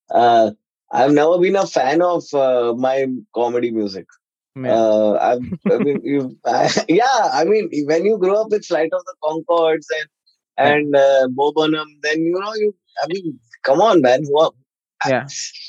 [0.09, 0.51] Uh,
[0.91, 4.05] I've never been a fan of uh, my comedy music.
[4.55, 4.73] Yeah.
[4.73, 6.37] Uh, I've, I mean, you,
[6.87, 10.09] yeah, I mean, when you grow up with Flight of the Conchords and
[10.57, 14.23] and uh, Bo Burnham, then you know you I mean, come on, man.
[14.23, 14.51] Who are,
[15.07, 15.27] Yeah.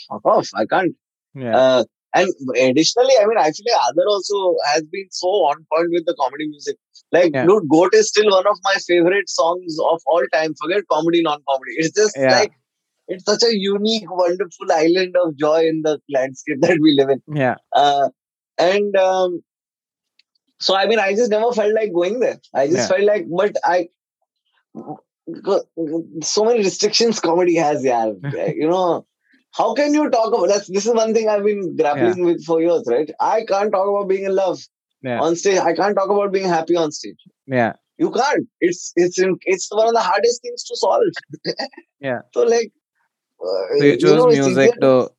[0.09, 0.49] Fuck off.
[0.55, 0.95] I can't.
[1.35, 1.83] Yeah.
[2.15, 6.07] And additionally, I mean, I feel like Adar also has been so on point with
[6.07, 6.77] the comedy music.
[7.13, 7.47] Like, Yeah.
[7.47, 10.55] dude, Goat is still one of my favorite songs of all time.
[10.61, 11.73] Forget comedy, non-comedy.
[11.77, 12.39] It's just Yeah.
[12.39, 12.53] like
[13.09, 17.23] it's such a unique, wonderful island of joy in the landscape that we live in.
[17.35, 17.57] yeah.
[17.75, 18.09] Uh,
[18.59, 19.43] and um,
[20.61, 22.39] so, I mean, I just never felt like going there.
[22.55, 22.89] I just Yeah.
[22.89, 23.89] felt like, but I.
[26.23, 28.07] So many restrictions comedy has, yeah.
[28.57, 29.07] you know,
[29.53, 32.61] how can you talk about that's this is one thing I've been grappling with for
[32.61, 33.11] years, right?
[33.21, 34.61] I can't talk about being in love
[35.03, 35.21] Yeah.
[35.21, 35.59] on stage.
[35.59, 37.21] I can't talk about being happy on stage.
[37.47, 37.73] Yeah.
[37.99, 38.47] You can't.
[38.61, 41.03] It's it's in, it's one of the hardest things to solve.
[42.01, 42.21] Yeah.
[42.33, 42.73] So like,
[43.43, 45.11] uh, So you chose know, music to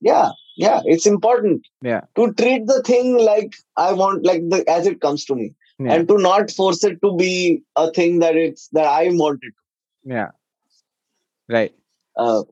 [0.00, 2.00] yeah yeah it's important Yeah.
[2.16, 5.92] to treat the thing like i want like the as it comes to me Yeah.
[5.94, 9.54] and to not force it to be a thing that it's that i want it
[10.14, 10.30] yeah.
[11.48, 11.72] Right.
[12.16, 12.42] uh,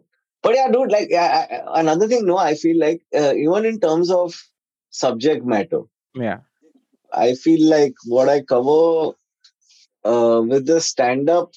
[0.43, 3.81] but yeah dude like I, I, another thing no i feel like uh, even in
[3.81, 4.35] terms of
[4.91, 5.83] subject matter
[6.15, 6.39] Yeah.
[7.13, 9.13] i feel like what i cover
[10.05, 11.53] uh, with the stand up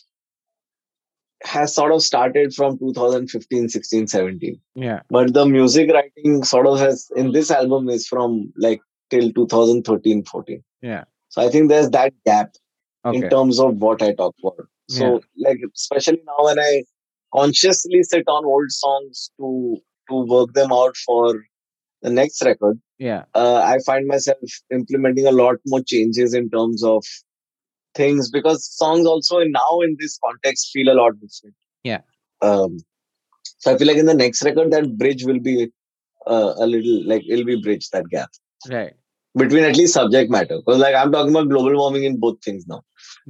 [1.46, 5.02] has sort of started from 2015 16 17 Yeah.
[5.10, 10.24] but the music writing sort of has in this album is from like till 2013
[10.24, 11.04] 14 Yeah.
[11.30, 12.52] so i think there's that gap
[13.06, 13.18] Okay.
[13.18, 16.84] in terms of what i talk about so like especially now when i
[17.36, 19.78] consciously sit on old songs to
[20.10, 21.26] to work them out for
[22.02, 23.24] the next record Yeah.
[23.42, 27.04] uh, i find myself implementing a lot more changes in terms of
[27.96, 31.56] things because songs also now in this context feel a lot different
[31.92, 32.02] Yeah.
[32.50, 32.78] um
[33.58, 35.56] so i feel like in the next record that bridge will be
[36.34, 38.30] uh, a little like it'll be bridge that gap
[38.76, 38.94] Right.
[39.42, 42.66] between at least subject matter because like i'm talking about global warming in both things
[42.74, 42.82] now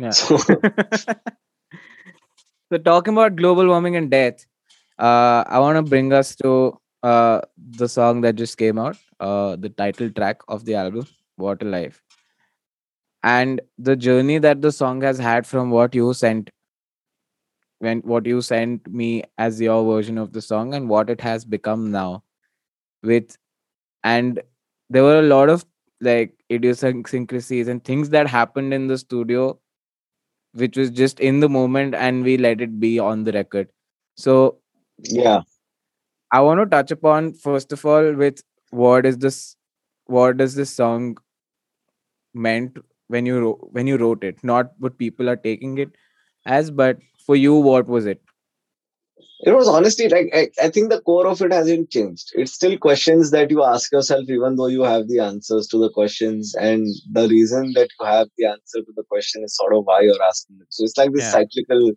[0.05, 0.11] Yeah.
[0.11, 0.37] so
[2.73, 4.45] so talking about global warming and death,
[4.99, 9.55] uh, I want to bring us to uh, the song that just came out, uh,
[9.57, 12.01] the title track of the album, What a Life,"
[13.23, 16.49] and the journey that the song has had from what you sent,
[17.79, 21.45] when what you sent me as your version of the song, and what it has
[21.45, 22.23] become now,
[23.03, 23.37] with,
[24.03, 24.41] and
[24.89, 25.65] there were a lot of
[26.01, 29.59] like idiosyncrasies and things that happened in the studio
[30.53, 33.69] which was just in the moment and we let it be on the record.
[34.15, 34.59] So
[34.99, 35.41] yeah.
[36.31, 39.55] I want to touch upon first of all with what is this
[40.05, 41.17] what does this song
[42.33, 44.43] meant when you wrote when you wrote it?
[44.43, 45.89] Not what people are taking it
[46.45, 48.21] as but for you what was it
[49.45, 52.31] it was honestly like I, I think the core of it hasn't changed.
[52.35, 55.89] It's still questions that you ask yourself even though you have the answers to the
[55.89, 56.55] questions.
[56.55, 60.01] And the reason that you have the answer to the question is sort of why
[60.01, 60.67] you're asking it.
[60.69, 61.31] So it's like this Yeah.
[61.31, 61.91] cyclical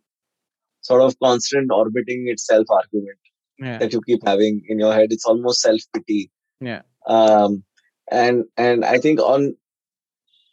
[0.80, 3.18] sort of constant orbiting itself argument
[3.58, 3.78] yeah.
[3.78, 5.12] that you keep having in your head.
[5.12, 6.30] It's almost self-pity.
[6.60, 6.82] Yeah.
[7.06, 7.62] um
[8.10, 9.54] and and i think on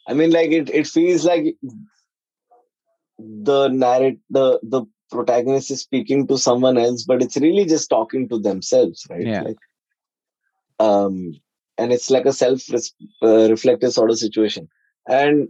[0.08, 1.44] i mean like it it feels like
[3.18, 8.28] the narrate the the protagonist is speaking to someone else but it's really just talking
[8.28, 9.26] to themselves right?
[9.26, 9.42] Yeah.
[9.42, 9.58] like
[10.80, 11.32] um
[11.78, 14.68] and it's like a self uh, reflective sort of situation.
[15.08, 15.48] And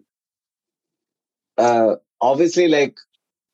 [1.59, 2.95] uh obviously like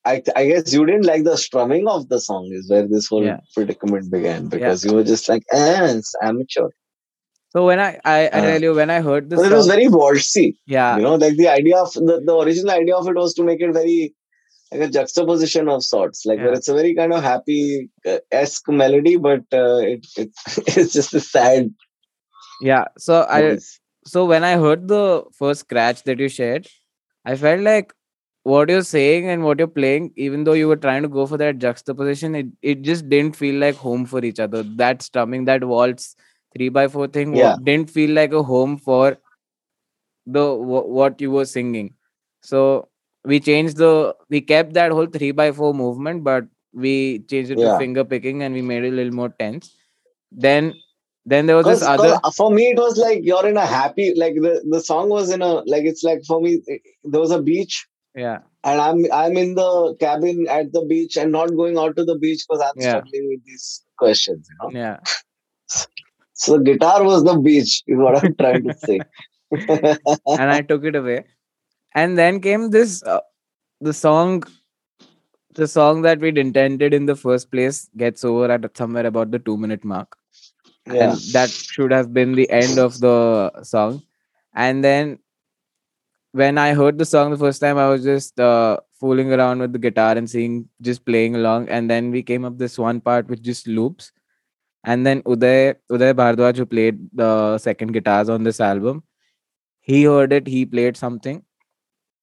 [0.05, 3.25] I, I guess you didn't like the strumming of the song is where this whole
[3.25, 3.41] Yeah.
[3.55, 6.69] predicament began because you were just like eh, it's amateur.
[7.53, 9.67] So when i i, I Uh, tell you when i heard this but it was
[9.67, 10.97] very waltzy yeah.
[10.97, 13.61] you know like the idea of the, the original idea of it was to make
[13.61, 14.15] it very
[14.73, 17.89] like a juxtaposition of sorts like where it's a very kind of happy
[18.33, 20.31] esque melody but uh, it, it
[20.77, 21.71] it's just a sad
[22.61, 23.59] yeah so i
[24.07, 26.67] so when I heard the first scratch that you shared,
[27.25, 27.93] I felt like
[28.45, 31.37] what you're saying and what you're playing, even though you were trying to go for
[31.39, 34.63] that juxtaposition, it, it just didn't feel like home for each other.
[34.63, 36.17] That strumming, that waltz
[36.57, 37.57] three by four thing Yeah.
[37.63, 39.19] didn't feel like a home for
[40.27, 41.95] the wh- what you were singing.
[42.43, 42.90] So
[43.25, 47.57] we changed the we kept that whole three by four movement, but we changed it
[47.57, 49.75] to finger picking and we made it a little more tense.
[50.33, 50.75] Then
[51.27, 54.35] then there was this other for me it was like you're in a happy like
[54.35, 57.43] the, the song was in a like it's like for me it- there was a
[57.43, 61.95] beach yeah and i'm i'm in the cabin at the beach and not going out
[61.97, 62.89] to the beach because i'm Yeah.
[62.89, 64.99] struggling with these questions you know yeah
[66.33, 69.05] so guitar was the beach is what i'm trying to say
[70.37, 71.25] and I took it away.
[71.95, 73.21] And then came this uh,
[73.81, 74.45] the song
[75.55, 79.39] the song that we'd intended in the first place gets over at somewhere about the
[79.39, 80.17] 2 minute mark.
[80.87, 84.03] yeah And that should have been the end of the song.
[84.55, 85.19] And then
[86.33, 89.73] when I heard the song the first time, I was just uh, fooling around with
[89.73, 91.69] the guitar and seeing just playing along.
[91.69, 94.13] And then we came up this one part which just loops.
[94.85, 99.03] And then Uday Uday Bhardwaj, who played the second guitars on this album,
[99.81, 101.43] he heard it, he played something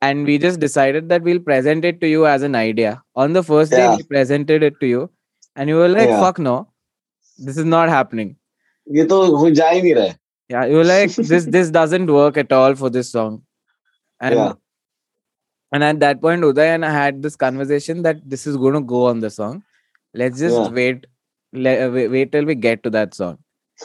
[0.01, 3.01] And we just decided that we'll present it to you as an idea.
[3.15, 3.97] On the first day, Yeah.
[3.97, 5.03] we presented it to you,
[5.55, 6.21] and you were like, Yeah.
[6.21, 6.55] fuck no,
[7.39, 8.33] this is not happening.
[8.97, 10.17] ये तो हो जा ही नहीं रहा है
[10.53, 13.37] Yeah, you were like, this this doesn't work at all for this song.
[14.21, 14.53] And Yeah.
[15.77, 18.83] and at that point, Uday and I had this conversation that this is going to
[18.97, 19.63] go on the song.
[20.23, 20.69] Let's just Yeah.
[20.81, 21.07] wait,
[21.67, 23.39] le- uh, wait, wait till we get to that song.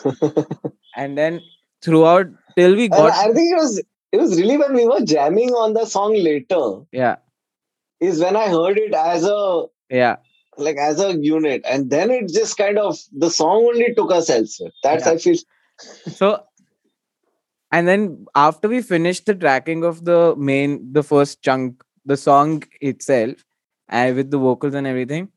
[0.95, 1.39] And then
[1.85, 2.27] throughout
[2.57, 3.81] till we and got I think it was
[4.12, 7.16] it was really when we were jamming on the song later yeah,
[8.00, 10.16] is when I heard it as a yeah,
[10.58, 11.62] like as a unit.
[11.64, 14.72] And then it just kind of the song only took us elsewhere.
[14.82, 15.12] That's Yeah.
[15.12, 15.36] i feel.
[16.12, 16.44] So
[17.70, 22.62] and then after we finished the tracking of the main the first chunk the song
[22.80, 23.44] itself
[23.88, 25.28] and with the vocals and everything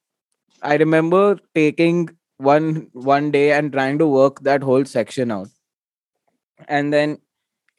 [0.62, 5.50] i remember taking one one day and trying to work that whole section out.
[6.68, 7.20] And then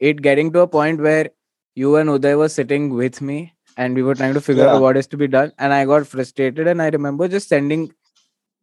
[0.00, 1.30] it getting to a point where
[1.74, 4.74] you and uday were sitting with me and we were trying to figure Yeah.
[4.74, 5.52] out what is to be done.
[5.58, 7.92] And i got frustrated and i remember just sending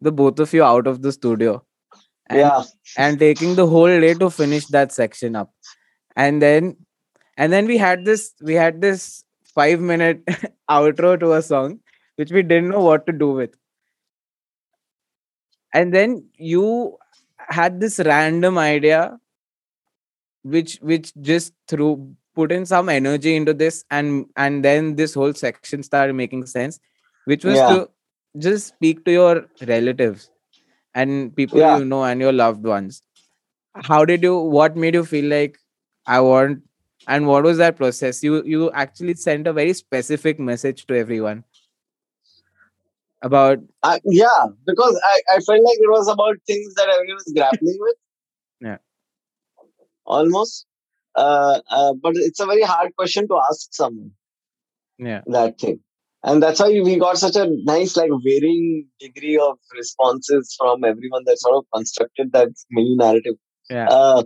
[0.02, 1.64] the both of you out of the studio
[2.30, 2.64] and yeah.
[2.98, 5.52] and taking the whole day to finish that section up.
[6.16, 6.78] And then
[7.38, 9.24] and then we had this we had this
[9.56, 10.24] five minute
[10.70, 11.80] outro to a song
[12.18, 13.56] which we didn't know what to do with.
[15.74, 16.98] And then you
[17.50, 19.20] had this random idea
[20.44, 25.34] which which just threw put in some energy into this and and then this whole
[25.34, 26.80] section started making sense
[27.26, 27.70] which was Yeah.
[27.74, 27.90] to
[28.38, 30.30] just speak to your relatives
[30.96, 31.78] and people Yeah.
[31.80, 33.02] you know and your loved ones
[33.92, 35.58] how did you what made you feel like
[36.08, 36.62] i want
[37.08, 41.44] and what was that process you you actually sent a very specific message to everyone
[43.22, 47.32] about I, yeah because I, I felt like it was about things that everyone was
[47.36, 47.96] grappling with.
[50.06, 50.66] Almost
[51.16, 54.12] uh, uh, but it's a very hard question to ask someone.
[54.98, 55.22] Yeah.
[55.28, 55.80] That thing.
[56.24, 61.24] And that's why we got such a nice like varying degree of responses from everyone
[61.26, 63.36] that sort of constructed that mini narrative.
[63.70, 63.88] Yeah.
[63.90, 64.24] Uh,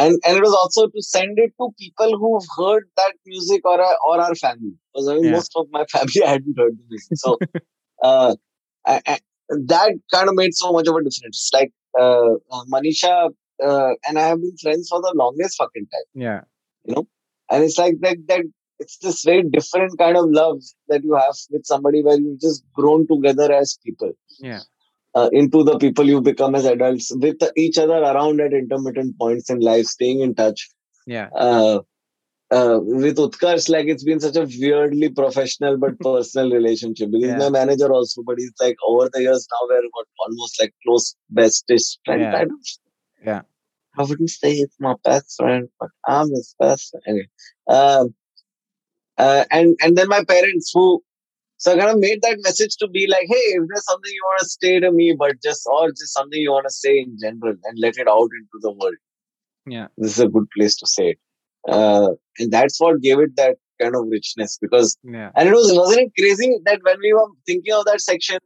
[0.00, 3.78] and and it was also to send it to people who've heard that music or
[3.80, 4.72] or our family.
[4.94, 5.32] Because I mean, Yeah.
[5.32, 7.18] most of my family hadn't heard the music.
[7.18, 7.38] So
[8.02, 8.36] uh,
[8.86, 9.18] I, I,
[9.66, 11.50] that kind of made so much of a difference.
[11.52, 13.30] Like uh, uh, Manisha
[13.64, 16.40] uh, and I have been friends for the longest fucking time yeah
[16.84, 17.08] You know?
[17.50, 18.44] and it's like that that
[18.78, 22.64] it's this very different kind of love that you have with somebody where you've just
[22.72, 24.60] grown together as people yeah
[25.14, 29.50] uh, into the people you become as adults with each other around at intermittent points
[29.50, 30.68] in life staying in touch
[31.06, 31.78] yeah uh,
[32.50, 37.10] uh, with Utkarsh, like it's been such a weirdly professional but personal relationship.
[37.10, 37.38] Because Yeah.
[37.38, 39.82] my manager also, but he's like over the years now we're
[40.26, 42.32] almost like close bestish friend Yeah.
[42.32, 42.58] kind of.
[43.24, 43.42] Yeah.
[43.98, 47.02] I wouldn't say it's my best friend, but I'm his best friend.
[47.06, 47.28] Anyway,
[47.68, 48.14] um,
[49.16, 51.02] uh, and and then my parents who
[51.56, 54.22] so I kind of made that message to be like, hey, if there's something you
[54.24, 57.16] want to say to me, but just or just something you want to say in
[57.20, 58.94] general, and let it out into the world
[59.70, 61.18] yeah this is a good place to say it.
[61.68, 65.72] Uh, and that's what gave it that kind of richness because, yeah and it was,
[65.74, 68.38] wasn't it crazy that when we were thinking of that section,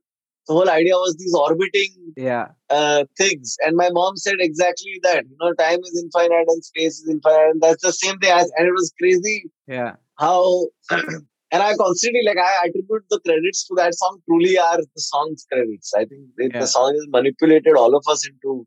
[0.48, 3.56] the whole idea was these orbiting yeah uh, things.
[3.66, 7.50] And my mom said exactly that, you know, time is infinite and space is infinite.
[7.52, 12.20] And that's the same thing as, and it was crazy yeah how, and I constantly,
[12.26, 15.92] like, I attribute the credits to that song truly are the song's credits.
[15.94, 16.60] I think it, Yeah.
[16.60, 18.66] the song has manipulated all of us into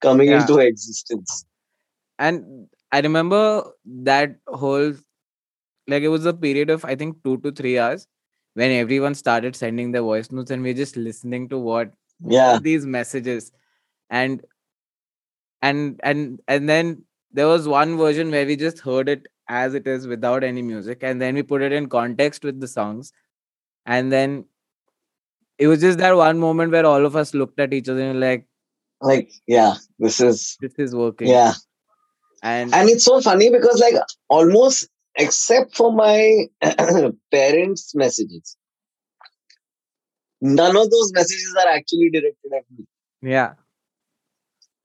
[0.00, 0.40] coming Yeah.
[0.40, 1.44] into existence.
[2.24, 3.38] and i remember
[4.08, 4.92] that whole
[5.88, 8.06] like it was a period of i think two to three hours
[8.54, 12.58] when everyone started sending their voice notes and we're just listening to what Yeah.
[12.60, 13.52] these messages
[14.10, 14.42] and
[15.62, 17.02] and and and then
[17.32, 21.02] there was one version where we just heard it as it is without any music
[21.02, 23.12] and then we put it in context with the songs
[23.86, 24.44] and then
[25.58, 28.20] it was just that one moment where all of us looked at each other and
[28.20, 28.46] like
[29.00, 31.54] Like, yeah, this is this is working Yeah.
[32.42, 33.94] and And it's so funny because, like,
[34.28, 36.46] almost except for my
[37.32, 38.56] parents' messages,
[40.40, 42.84] none of those messages are actually directed at me.
[43.22, 43.54] yeah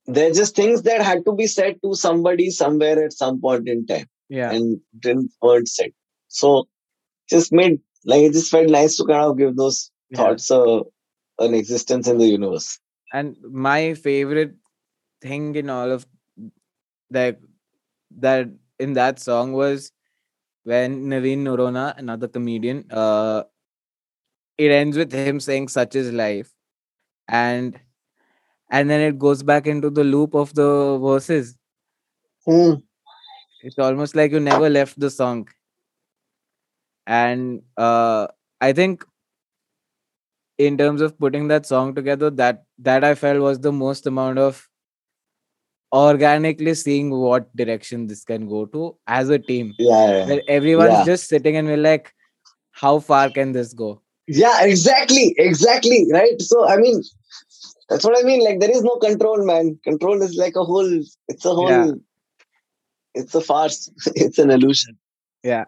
[0.05, 3.85] They're just things that had to be said to somebody somewhere at some point in
[3.85, 5.91] time yeah and didn't weren't said.
[6.27, 6.67] So
[7.29, 10.17] just made like it just felt nice to kind of give those yeah.
[10.17, 10.79] thoughts uh,
[11.39, 12.79] an existence in the universe.
[13.13, 14.55] and my favorite
[15.21, 16.05] thing in all of
[17.11, 17.39] that
[18.25, 18.49] that
[18.79, 19.91] in that song was
[20.63, 23.43] when Naveen Noronha, another comedian, uh,
[24.57, 26.51] it ends with him saying such is life.
[27.27, 27.79] And
[28.71, 31.55] and then it goes back into the loop of the verses.
[32.45, 32.75] Hmm.
[33.63, 35.47] it's almost like you never left the song.
[37.07, 38.27] And uh
[38.61, 39.03] i think
[40.57, 44.37] in terms of putting that song together that that i felt was the most amount
[44.37, 44.68] of
[45.93, 51.05] organically seeing what direction this can go to as a team Yeah, everyone's Yeah.
[51.05, 52.13] just sitting and we're like
[52.71, 56.39] how far can this go Yeah, exactly, exactly, right?
[56.47, 56.97] So I mean,
[57.89, 58.43] that's what I mean.
[58.47, 59.79] Like there is no control, man.
[59.83, 60.91] Control is like a whole.
[61.27, 61.69] It's a whole.
[61.69, 61.91] Yeah.
[63.15, 63.79] It's a farce.
[64.25, 64.97] it's an illusion.
[65.43, 65.65] Yeah.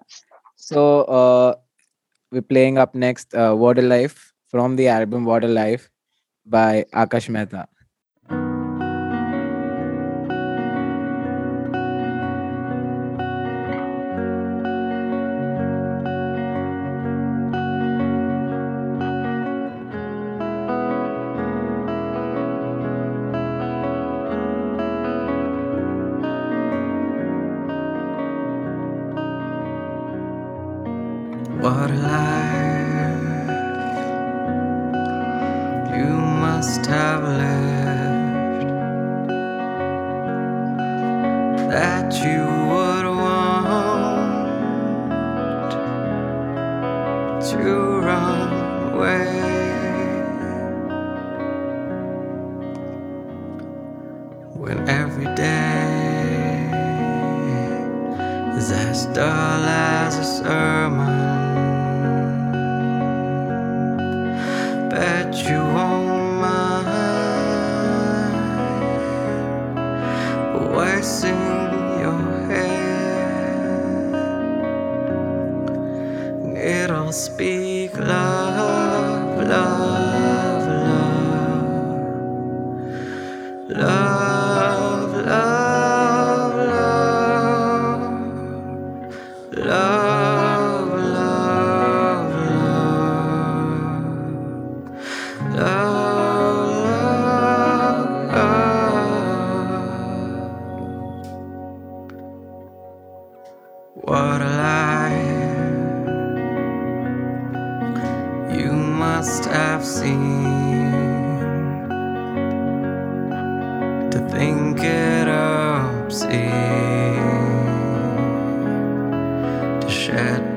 [0.58, 0.84] So
[1.20, 1.56] uh,
[2.32, 5.90] we're playing up next uh, What a Life from the album What a Life
[6.46, 7.68] by Akash Mehta.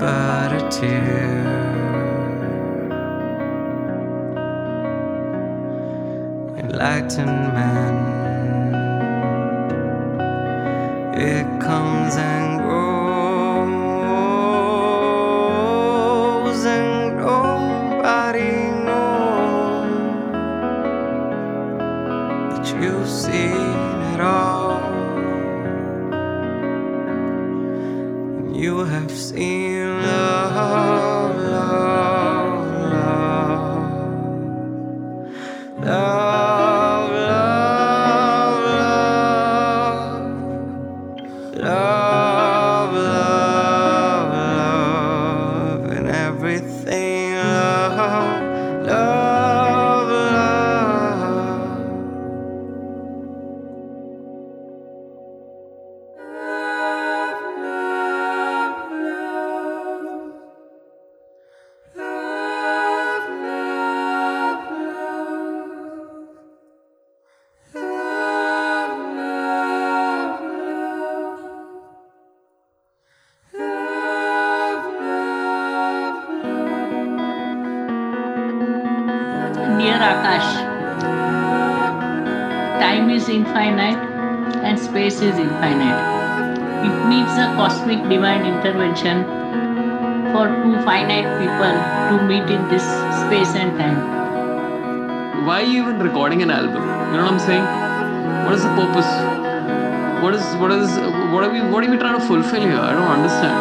[0.05, 1.33] But a tear.
[6.59, 7.84] Enlightenment,
[88.95, 89.25] divine
[90.33, 91.75] for two finite people
[92.09, 92.83] to meet in this
[93.23, 94.15] space and time.
[95.47, 96.83] why are you even recording an album?
[96.83, 97.65] You know what I'm saying?
[98.45, 99.11] What is the purpose?
[100.23, 100.89] What is what is
[101.33, 102.79] what are we what are we trying to fulfill here?
[102.79, 103.57] I don't understand.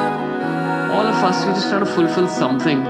[0.91, 2.83] All of us we're just trying to fulfill something.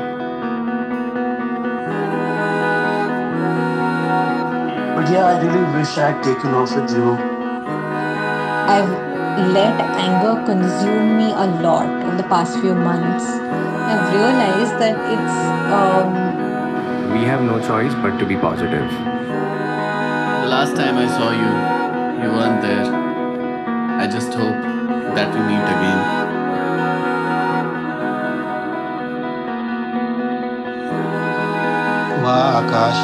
[4.96, 7.18] But yeah, I really wish I had taken off with you.
[8.76, 13.26] I've let anger consume me a lot of the past few months.
[13.26, 15.38] I've realized that it's.
[15.74, 18.90] Um, we have no choice but to be positive.
[20.44, 21.52] The last time I saw you,
[22.24, 22.86] you weren't there.
[24.00, 24.62] I just hope
[25.16, 26.02] that we meet again.
[32.24, 33.00] વાહ આકાશ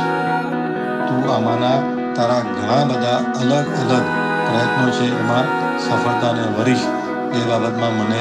[1.08, 1.72] તું આમાંના
[2.18, 4.06] તારા ઘણા બધા અલગ અલગ
[4.46, 6.87] પ્રયત્નો છે એમાં સફળતાને વરીશ
[7.39, 8.21] એ બાબતમાં મને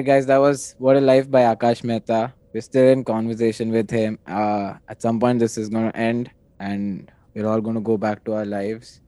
[0.01, 2.33] right, guys, that was What a Life by Akash Mehta.
[2.55, 4.19] We're still in conversation with him.
[4.27, 7.99] Uh, at some point, this is going to end and we're all going to go
[7.99, 9.03] back to our lives.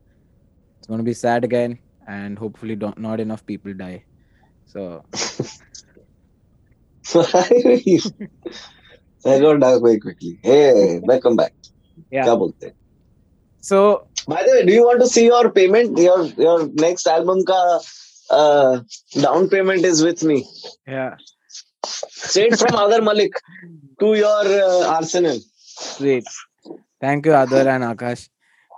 [0.78, 4.04] It's going to be sad again, and hopefully, don't, not enough people die.
[4.66, 5.04] So.
[9.24, 10.40] I got dark very quickly.
[10.42, 11.54] Hey, welcome back.
[12.10, 12.26] Yeah.
[12.26, 12.74] Kya
[13.62, 14.08] So.
[14.28, 17.80] By the way, do you want to see your payment, your your next album ka
[18.32, 18.80] uh,
[19.20, 20.44] down payment is with me.
[20.86, 21.16] yeah.
[21.84, 23.32] Straight from Aadar Malik
[24.00, 25.38] to your uh, arsenal.
[25.56, 26.24] Sweet.
[27.00, 28.28] Thank you, Adar and Akash.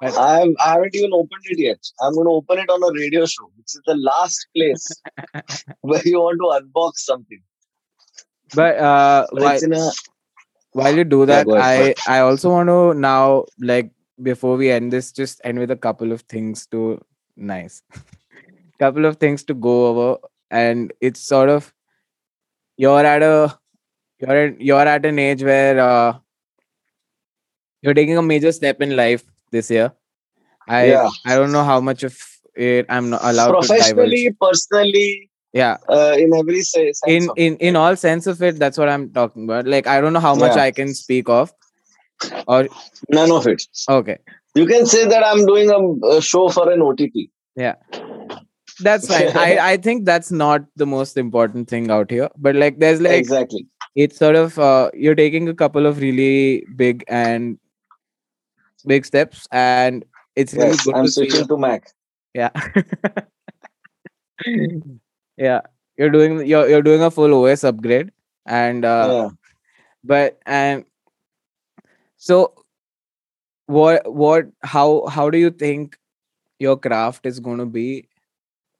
[0.00, 1.78] But I have I haven't even opened it yet.
[2.00, 4.86] I'm going to open it on a radio show, which is the last place
[5.82, 7.42] where you want to unbox something.
[8.54, 9.92] but uh, But while, a
[10.72, 13.90] while you do that, go ahead, I I also want to now like
[14.22, 17.00] before we end this, just end with a couple of things to
[17.36, 17.82] nice,
[18.78, 20.18] couple of things to go over,
[20.50, 21.72] and it's sort of
[22.76, 23.58] you're at a
[24.20, 26.14] you're at, you're at an age where uh,
[27.82, 29.92] you're taking a major step in life this year.
[30.68, 31.10] I Yeah.
[31.26, 32.16] I don't know how much of
[32.54, 37.00] it I'm not allowed to professionally, personally, Yeah, uh, in every sense.
[37.06, 39.66] in in in all sense of it, that's what I'm talking about.
[39.66, 40.62] Like I don't know how much Yeah.
[40.64, 41.52] I can speak of,
[42.46, 42.68] or
[43.10, 43.62] none of it.
[43.88, 44.18] okay,
[44.54, 47.28] You can say that I'm doing a, a show for an OTT.
[47.56, 47.74] yeah,
[48.80, 49.28] that's fine.
[49.36, 52.28] I I think that's not the most important thing out here.
[52.36, 53.66] But like, there's like exactly.
[53.94, 57.58] it's sort of uh, you're taking a couple of really big and
[58.86, 60.04] big steps, and
[60.36, 61.28] it's really Yes, good I'm to see.
[61.30, 61.90] switching to Mac.
[62.34, 62.50] Yeah.
[65.36, 65.60] yeah.
[65.96, 68.10] you're doing you're you're doing a full OS upgrade,
[68.46, 69.28] and uh, Yeah.
[70.02, 70.84] but and
[72.16, 72.54] so
[73.66, 75.96] what what how how do you think
[76.58, 78.08] your craft is going to be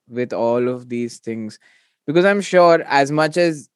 [0.07, 1.59] with all of these things?
[2.07, 3.69] Because I'm sure as much as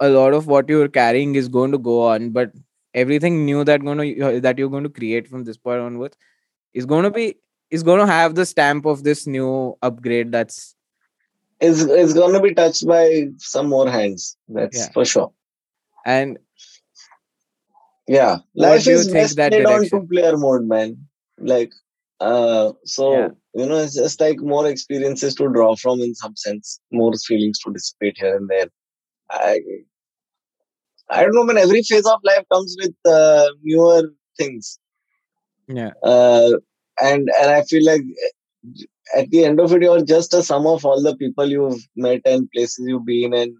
[0.00, 2.52] a lot of what you're carrying is going to go on, but
[2.94, 6.16] everything new that going to that you're going to create from this point onwards
[6.74, 7.36] is going to be
[7.70, 10.74] is going to have the stamp of this new upgrade that's
[11.60, 14.36] is is gonna be touched by some more hands.
[14.48, 14.90] That's Yeah.
[14.92, 15.32] for sure.
[16.04, 16.38] and
[18.06, 18.38] Yeah.
[18.54, 20.00] What Life do you is think best that played on direction?
[20.00, 21.06] two player mode, man.
[21.38, 21.72] Like
[22.20, 23.28] uh so Yeah.
[23.56, 27.58] You know it's just like more experiences to draw from in some sense, more feelings
[27.60, 28.68] to dissipate here and there.
[29.30, 29.60] I
[31.08, 31.58] I don't know, man.
[31.58, 34.78] Every phase of life comes with uh, newer things,
[35.68, 36.50] yeah uh,
[37.00, 38.02] and and I feel like
[39.16, 42.22] at the end of it, you're just a sum of all the people you've met
[42.24, 43.54] and places you've been and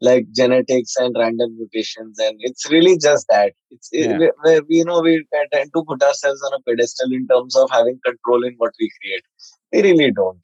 [0.00, 3.52] like genetics and random mutations, and it's really just that.
[3.70, 4.18] It's Yeah.
[4.18, 5.14] we, we- we- you know we
[5.52, 8.90] tend to put ourselves on a pedestal in terms of having control in what we
[9.00, 9.24] create.
[9.72, 10.40] We really don't.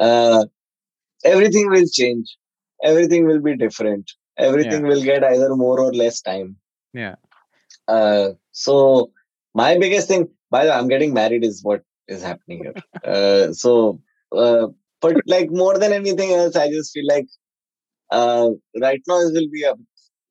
[0.00, 0.46] Uh,
[1.24, 2.36] everything will change.
[2.82, 4.10] Everything will be different.
[4.38, 6.56] Everything will get either more or less time.
[6.94, 7.16] yeah
[7.88, 9.10] Uh, so
[9.54, 12.74] my biggest thing, by the way, I'm getting married is what is happening here.
[13.14, 14.00] uh, so,
[14.32, 14.68] uh,
[15.00, 17.26] but like more than anything else, I just feel like
[18.10, 18.48] uh,
[18.80, 19.74] right now it will be a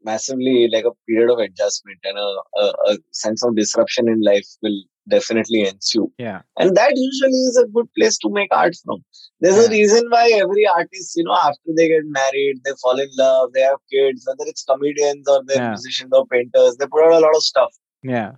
[0.04, 2.30] massively like a period of adjustment and a,
[2.64, 6.12] a, a sense of disruption in life will definitely ensue.
[6.18, 9.00] yeah And that usually is a good place to make art from.
[9.42, 13.10] There's a reason why every artist, you know, after they get married, they fall in
[13.18, 15.70] love, they have kids, whether it's comedians or they're Yeah.
[15.70, 17.72] musicians or painters, they put out a lot of stuff.
[18.16, 18.32] yeah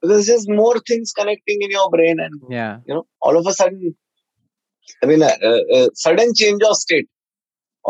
[0.00, 3.46] Because There's just more things connecting in your brain, and yeah you know, all of
[3.46, 3.94] a sudden,
[5.02, 7.08] I mean, a, a, a sudden change of state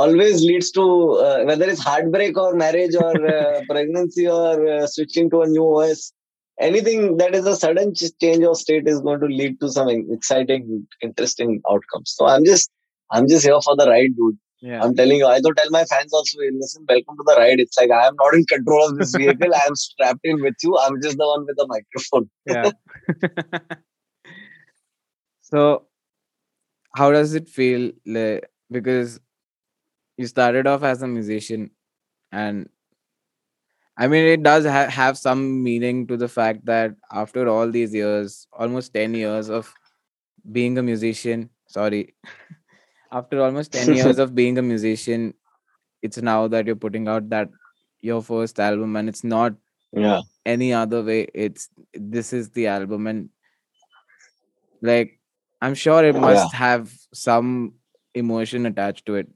[0.02, 0.84] always leads to
[1.26, 5.64] uh, whether it's heartbreak or marriage or uh, pregnancy or uh, switching to a new
[5.76, 6.12] OS.
[6.60, 9.88] Anything that is a sudden ch- change of state is going to lead to some
[9.88, 12.14] exciting, interesting outcomes.
[12.16, 12.70] So I'm just,
[13.12, 14.38] I'm just here for the ride, dude.
[14.68, 17.60] yeah I'm telling you, I don't tell my fans also, listen, welcome to the ride.
[17.60, 19.54] It's like I am not in control of this vehicle.
[19.54, 20.76] I am strapped in with you.
[20.84, 22.28] I'm just the one with the microphone.
[22.46, 22.70] yeah
[25.52, 25.62] so
[26.96, 29.20] how does it feel like, because
[30.18, 31.70] you started off as a musician
[32.32, 32.68] and
[33.96, 37.94] i mean it does ha- have some meaning to the fact that after all these
[37.94, 39.72] years almost 10 years of
[40.58, 42.14] being a musician sorry
[43.12, 45.34] after almost 10 years of being a musician
[46.02, 47.48] it's now that you're putting out that
[48.00, 49.54] your first album and it's not
[50.04, 50.20] Yeah.
[50.52, 51.62] any other way it's
[52.14, 53.30] this is the album and
[54.82, 55.18] like
[55.60, 56.20] i'm sure it Yeah.
[56.20, 57.74] must have some
[58.14, 59.28] emotion attached to it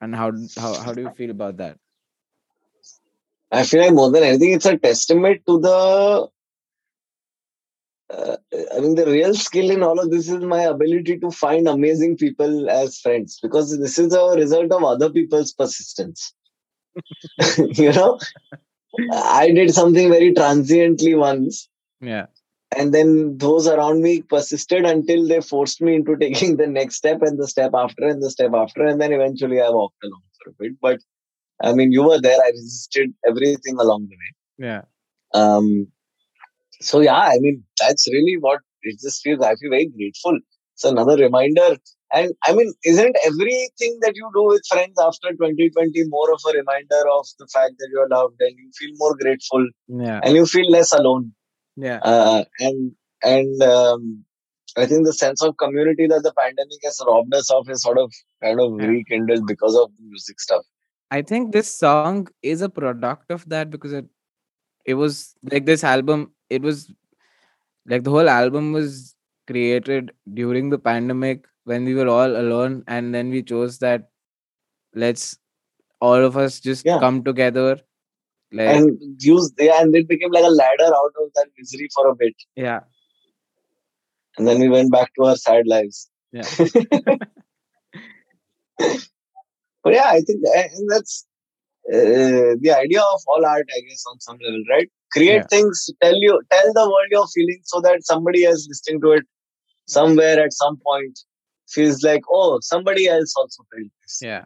[0.00, 1.78] and how how, how do you feel about that
[3.52, 6.28] I feel like more than anything, it's a testament to the.
[8.12, 8.36] Uh,
[8.74, 12.16] I mean, the real skill in all of this is my ability to find amazing
[12.16, 16.32] people as friends because this is a result of other people's persistence.
[17.58, 18.18] you know,
[19.12, 21.68] I did something very transiently once,
[22.00, 22.26] yeah
[22.76, 27.22] and then those around me persisted until they forced me into taking the next step
[27.22, 30.50] and the step after and the step after, and then eventually I walked along for
[30.50, 30.72] a bit.
[30.80, 31.00] But
[31.62, 32.38] I mean, you were there.
[32.40, 34.30] I resisted everything along the way.
[34.68, 34.82] yeah
[35.34, 35.88] Um,
[36.80, 39.42] so yeah, I mean that's really what it just feels.
[39.42, 40.38] I feel very grateful.
[40.74, 41.76] It's another reminder,
[42.12, 46.56] and I mean, isn't everything that you do with friends after 2020 more of a
[46.56, 50.46] reminder of the fact that you're loved and you feel more grateful yeah and you
[50.46, 51.32] feel less alone?
[51.76, 52.92] Yeah Uh, and
[53.22, 54.24] and um,
[54.76, 57.98] I think the sense of community that the pandemic has robbed us of is sort
[57.98, 58.12] of
[58.42, 60.64] kind of rekindled because of the music stuff.
[61.16, 62.18] i think this song
[62.50, 64.04] is a product of that because it
[64.92, 65.16] it was
[65.54, 66.20] like this album
[66.58, 66.82] it was
[67.86, 69.16] like the whole album was
[69.46, 74.08] created during the pandemic when we were all alone and then we chose that
[75.04, 75.26] let's
[76.00, 76.98] all of us just Yeah.
[77.06, 77.68] come together
[78.52, 82.08] like and use yeah, and it became like a ladder out of that misery for
[82.08, 82.34] a bit.
[82.56, 82.80] yeah
[84.38, 86.08] And then we went back to our sad lives.
[86.32, 86.42] yeah
[89.82, 90.40] But yeah, I think
[90.88, 91.26] that's
[91.88, 94.88] uh, the idea of all art, I guess, on some level, right?
[95.12, 95.46] Create Yeah.
[95.48, 99.24] things, tell you, tell the world your feelings, so that somebody else listening to it
[99.86, 101.18] somewhere at some point
[101.68, 104.18] feels like, oh, somebody else also felt this.
[104.22, 104.44] yeah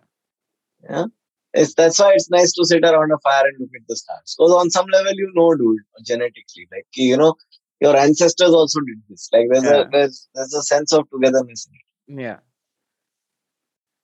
[0.89, 1.07] Yeah,
[1.55, 4.35] it's that's why it's nice to sit around a fire and look at the stars.
[4.39, 7.35] Because on some level, you know, dude, genetically, like you know,
[7.81, 9.29] your ancestors also did this.
[9.33, 9.83] Like there's Yeah.
[9.83, 11.69] a there's there's a sense of togetherness.
[11.69, 11.75] In
[12.19, 12.23] it.
[12.23, 12.39] yeah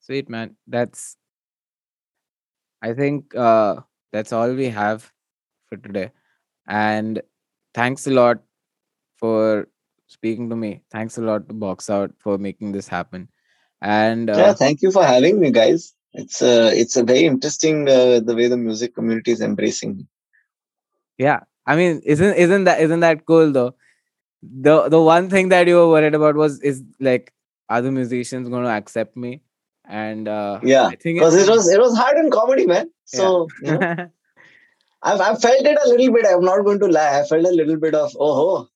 [0.00, 1.16] sweet man that's
[2.82, 3.76] I think uh,
[4.12, 5.12] that's all we have
[5.66, 6.12] for today.
[6.66, 7.20] And
[7.74, 8.38] thanks a lot
[9.16, 9.68] for
[10.06, 10.82] speaking to me.
[10.90, 13.28] Thanks a lot to Box Out for making this happen.
[13.82, 15.94] And yeah, uh, thank you for having me, guys.
[16.12, 20.06] It's uh, it's a very interesting uh, the way the music community is embracing me.
[21.18, 23.74] yeah, I mean, isn't isn't that isn't that cool though?
[24.42, 27.32] The the one thing that you were worried about was is like
[27.68, 29.42] other musicians going to accept me,
[29.86, 32.90] and uh, Yeah, I think because it was it was hard in comedy, man.
[33.04, 34.08] So you know.
[35.02, 36.26] I've I've felt it a little bit.
[36.26, 37.20] I'm not going to lie.
[37.20, 38.68] I felt a little bit of oh ho,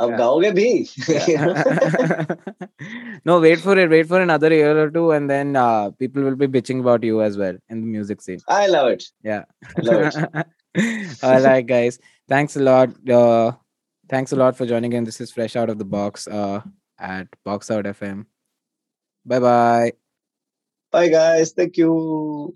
[0.00, 0.18] अब Yeah.
[0.18, 0.64] गाओगे भी
[1.28, 1.54] You know?
[1.58, 2.24] Yeah.
[3.24, 3.88] no, wait for it.
[3.90, 7.22] Wait for another year or two, and then uh, people will be bitching about you
[7.22, 8.40] as well in the music scene.
[8.48, 9.04] I love it.
[9.22, 9.44] Yeah.
[9.76, 10.16] I love it.
[11.22, 11.98] All right, guys.
[12.28, 12.90] Thanks a lot.
[13.08, 13.52] Uh,
[14.10, 15.04] thanks a lot for joining in.
[15.04, 16.60] This is Fresh Out of the Box uh,
[16.98, 18.26] at Box Out FM.
[19.24, 19.92] Bye bye.
[20.92, 21.52] Bye guys.
[21.52, 22.52] Thank you.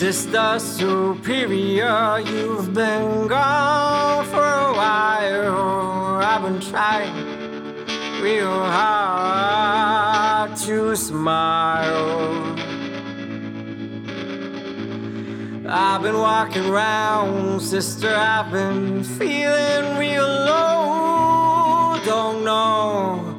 [0.00, 6.16] Sister Superior, you've been gone for a while.
[6.24, 7.12] I've been trying
[8.22, 12.56] real hard to smile.
[15.68, 18.08] I've been walking around, sister.
[18.08, 22.00] I've been feeling real low.
[22.06, 23.36] Don't know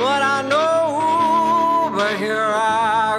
[0.00, 3.09] what I know, but here I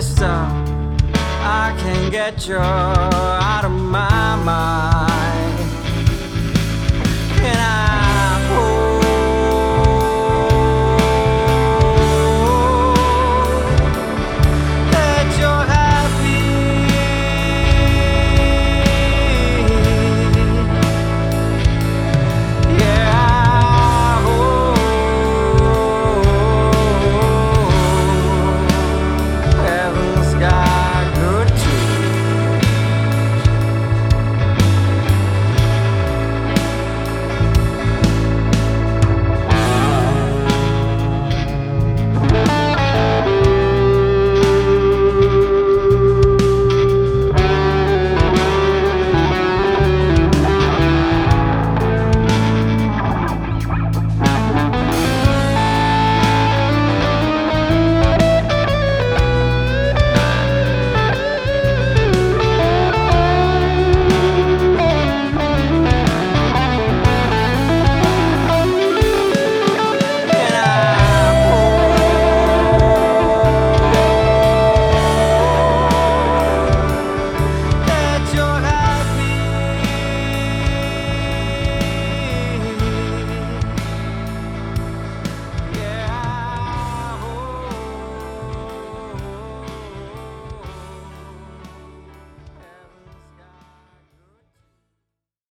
[0.00, 5.07] sister, I can't get you out of my mind.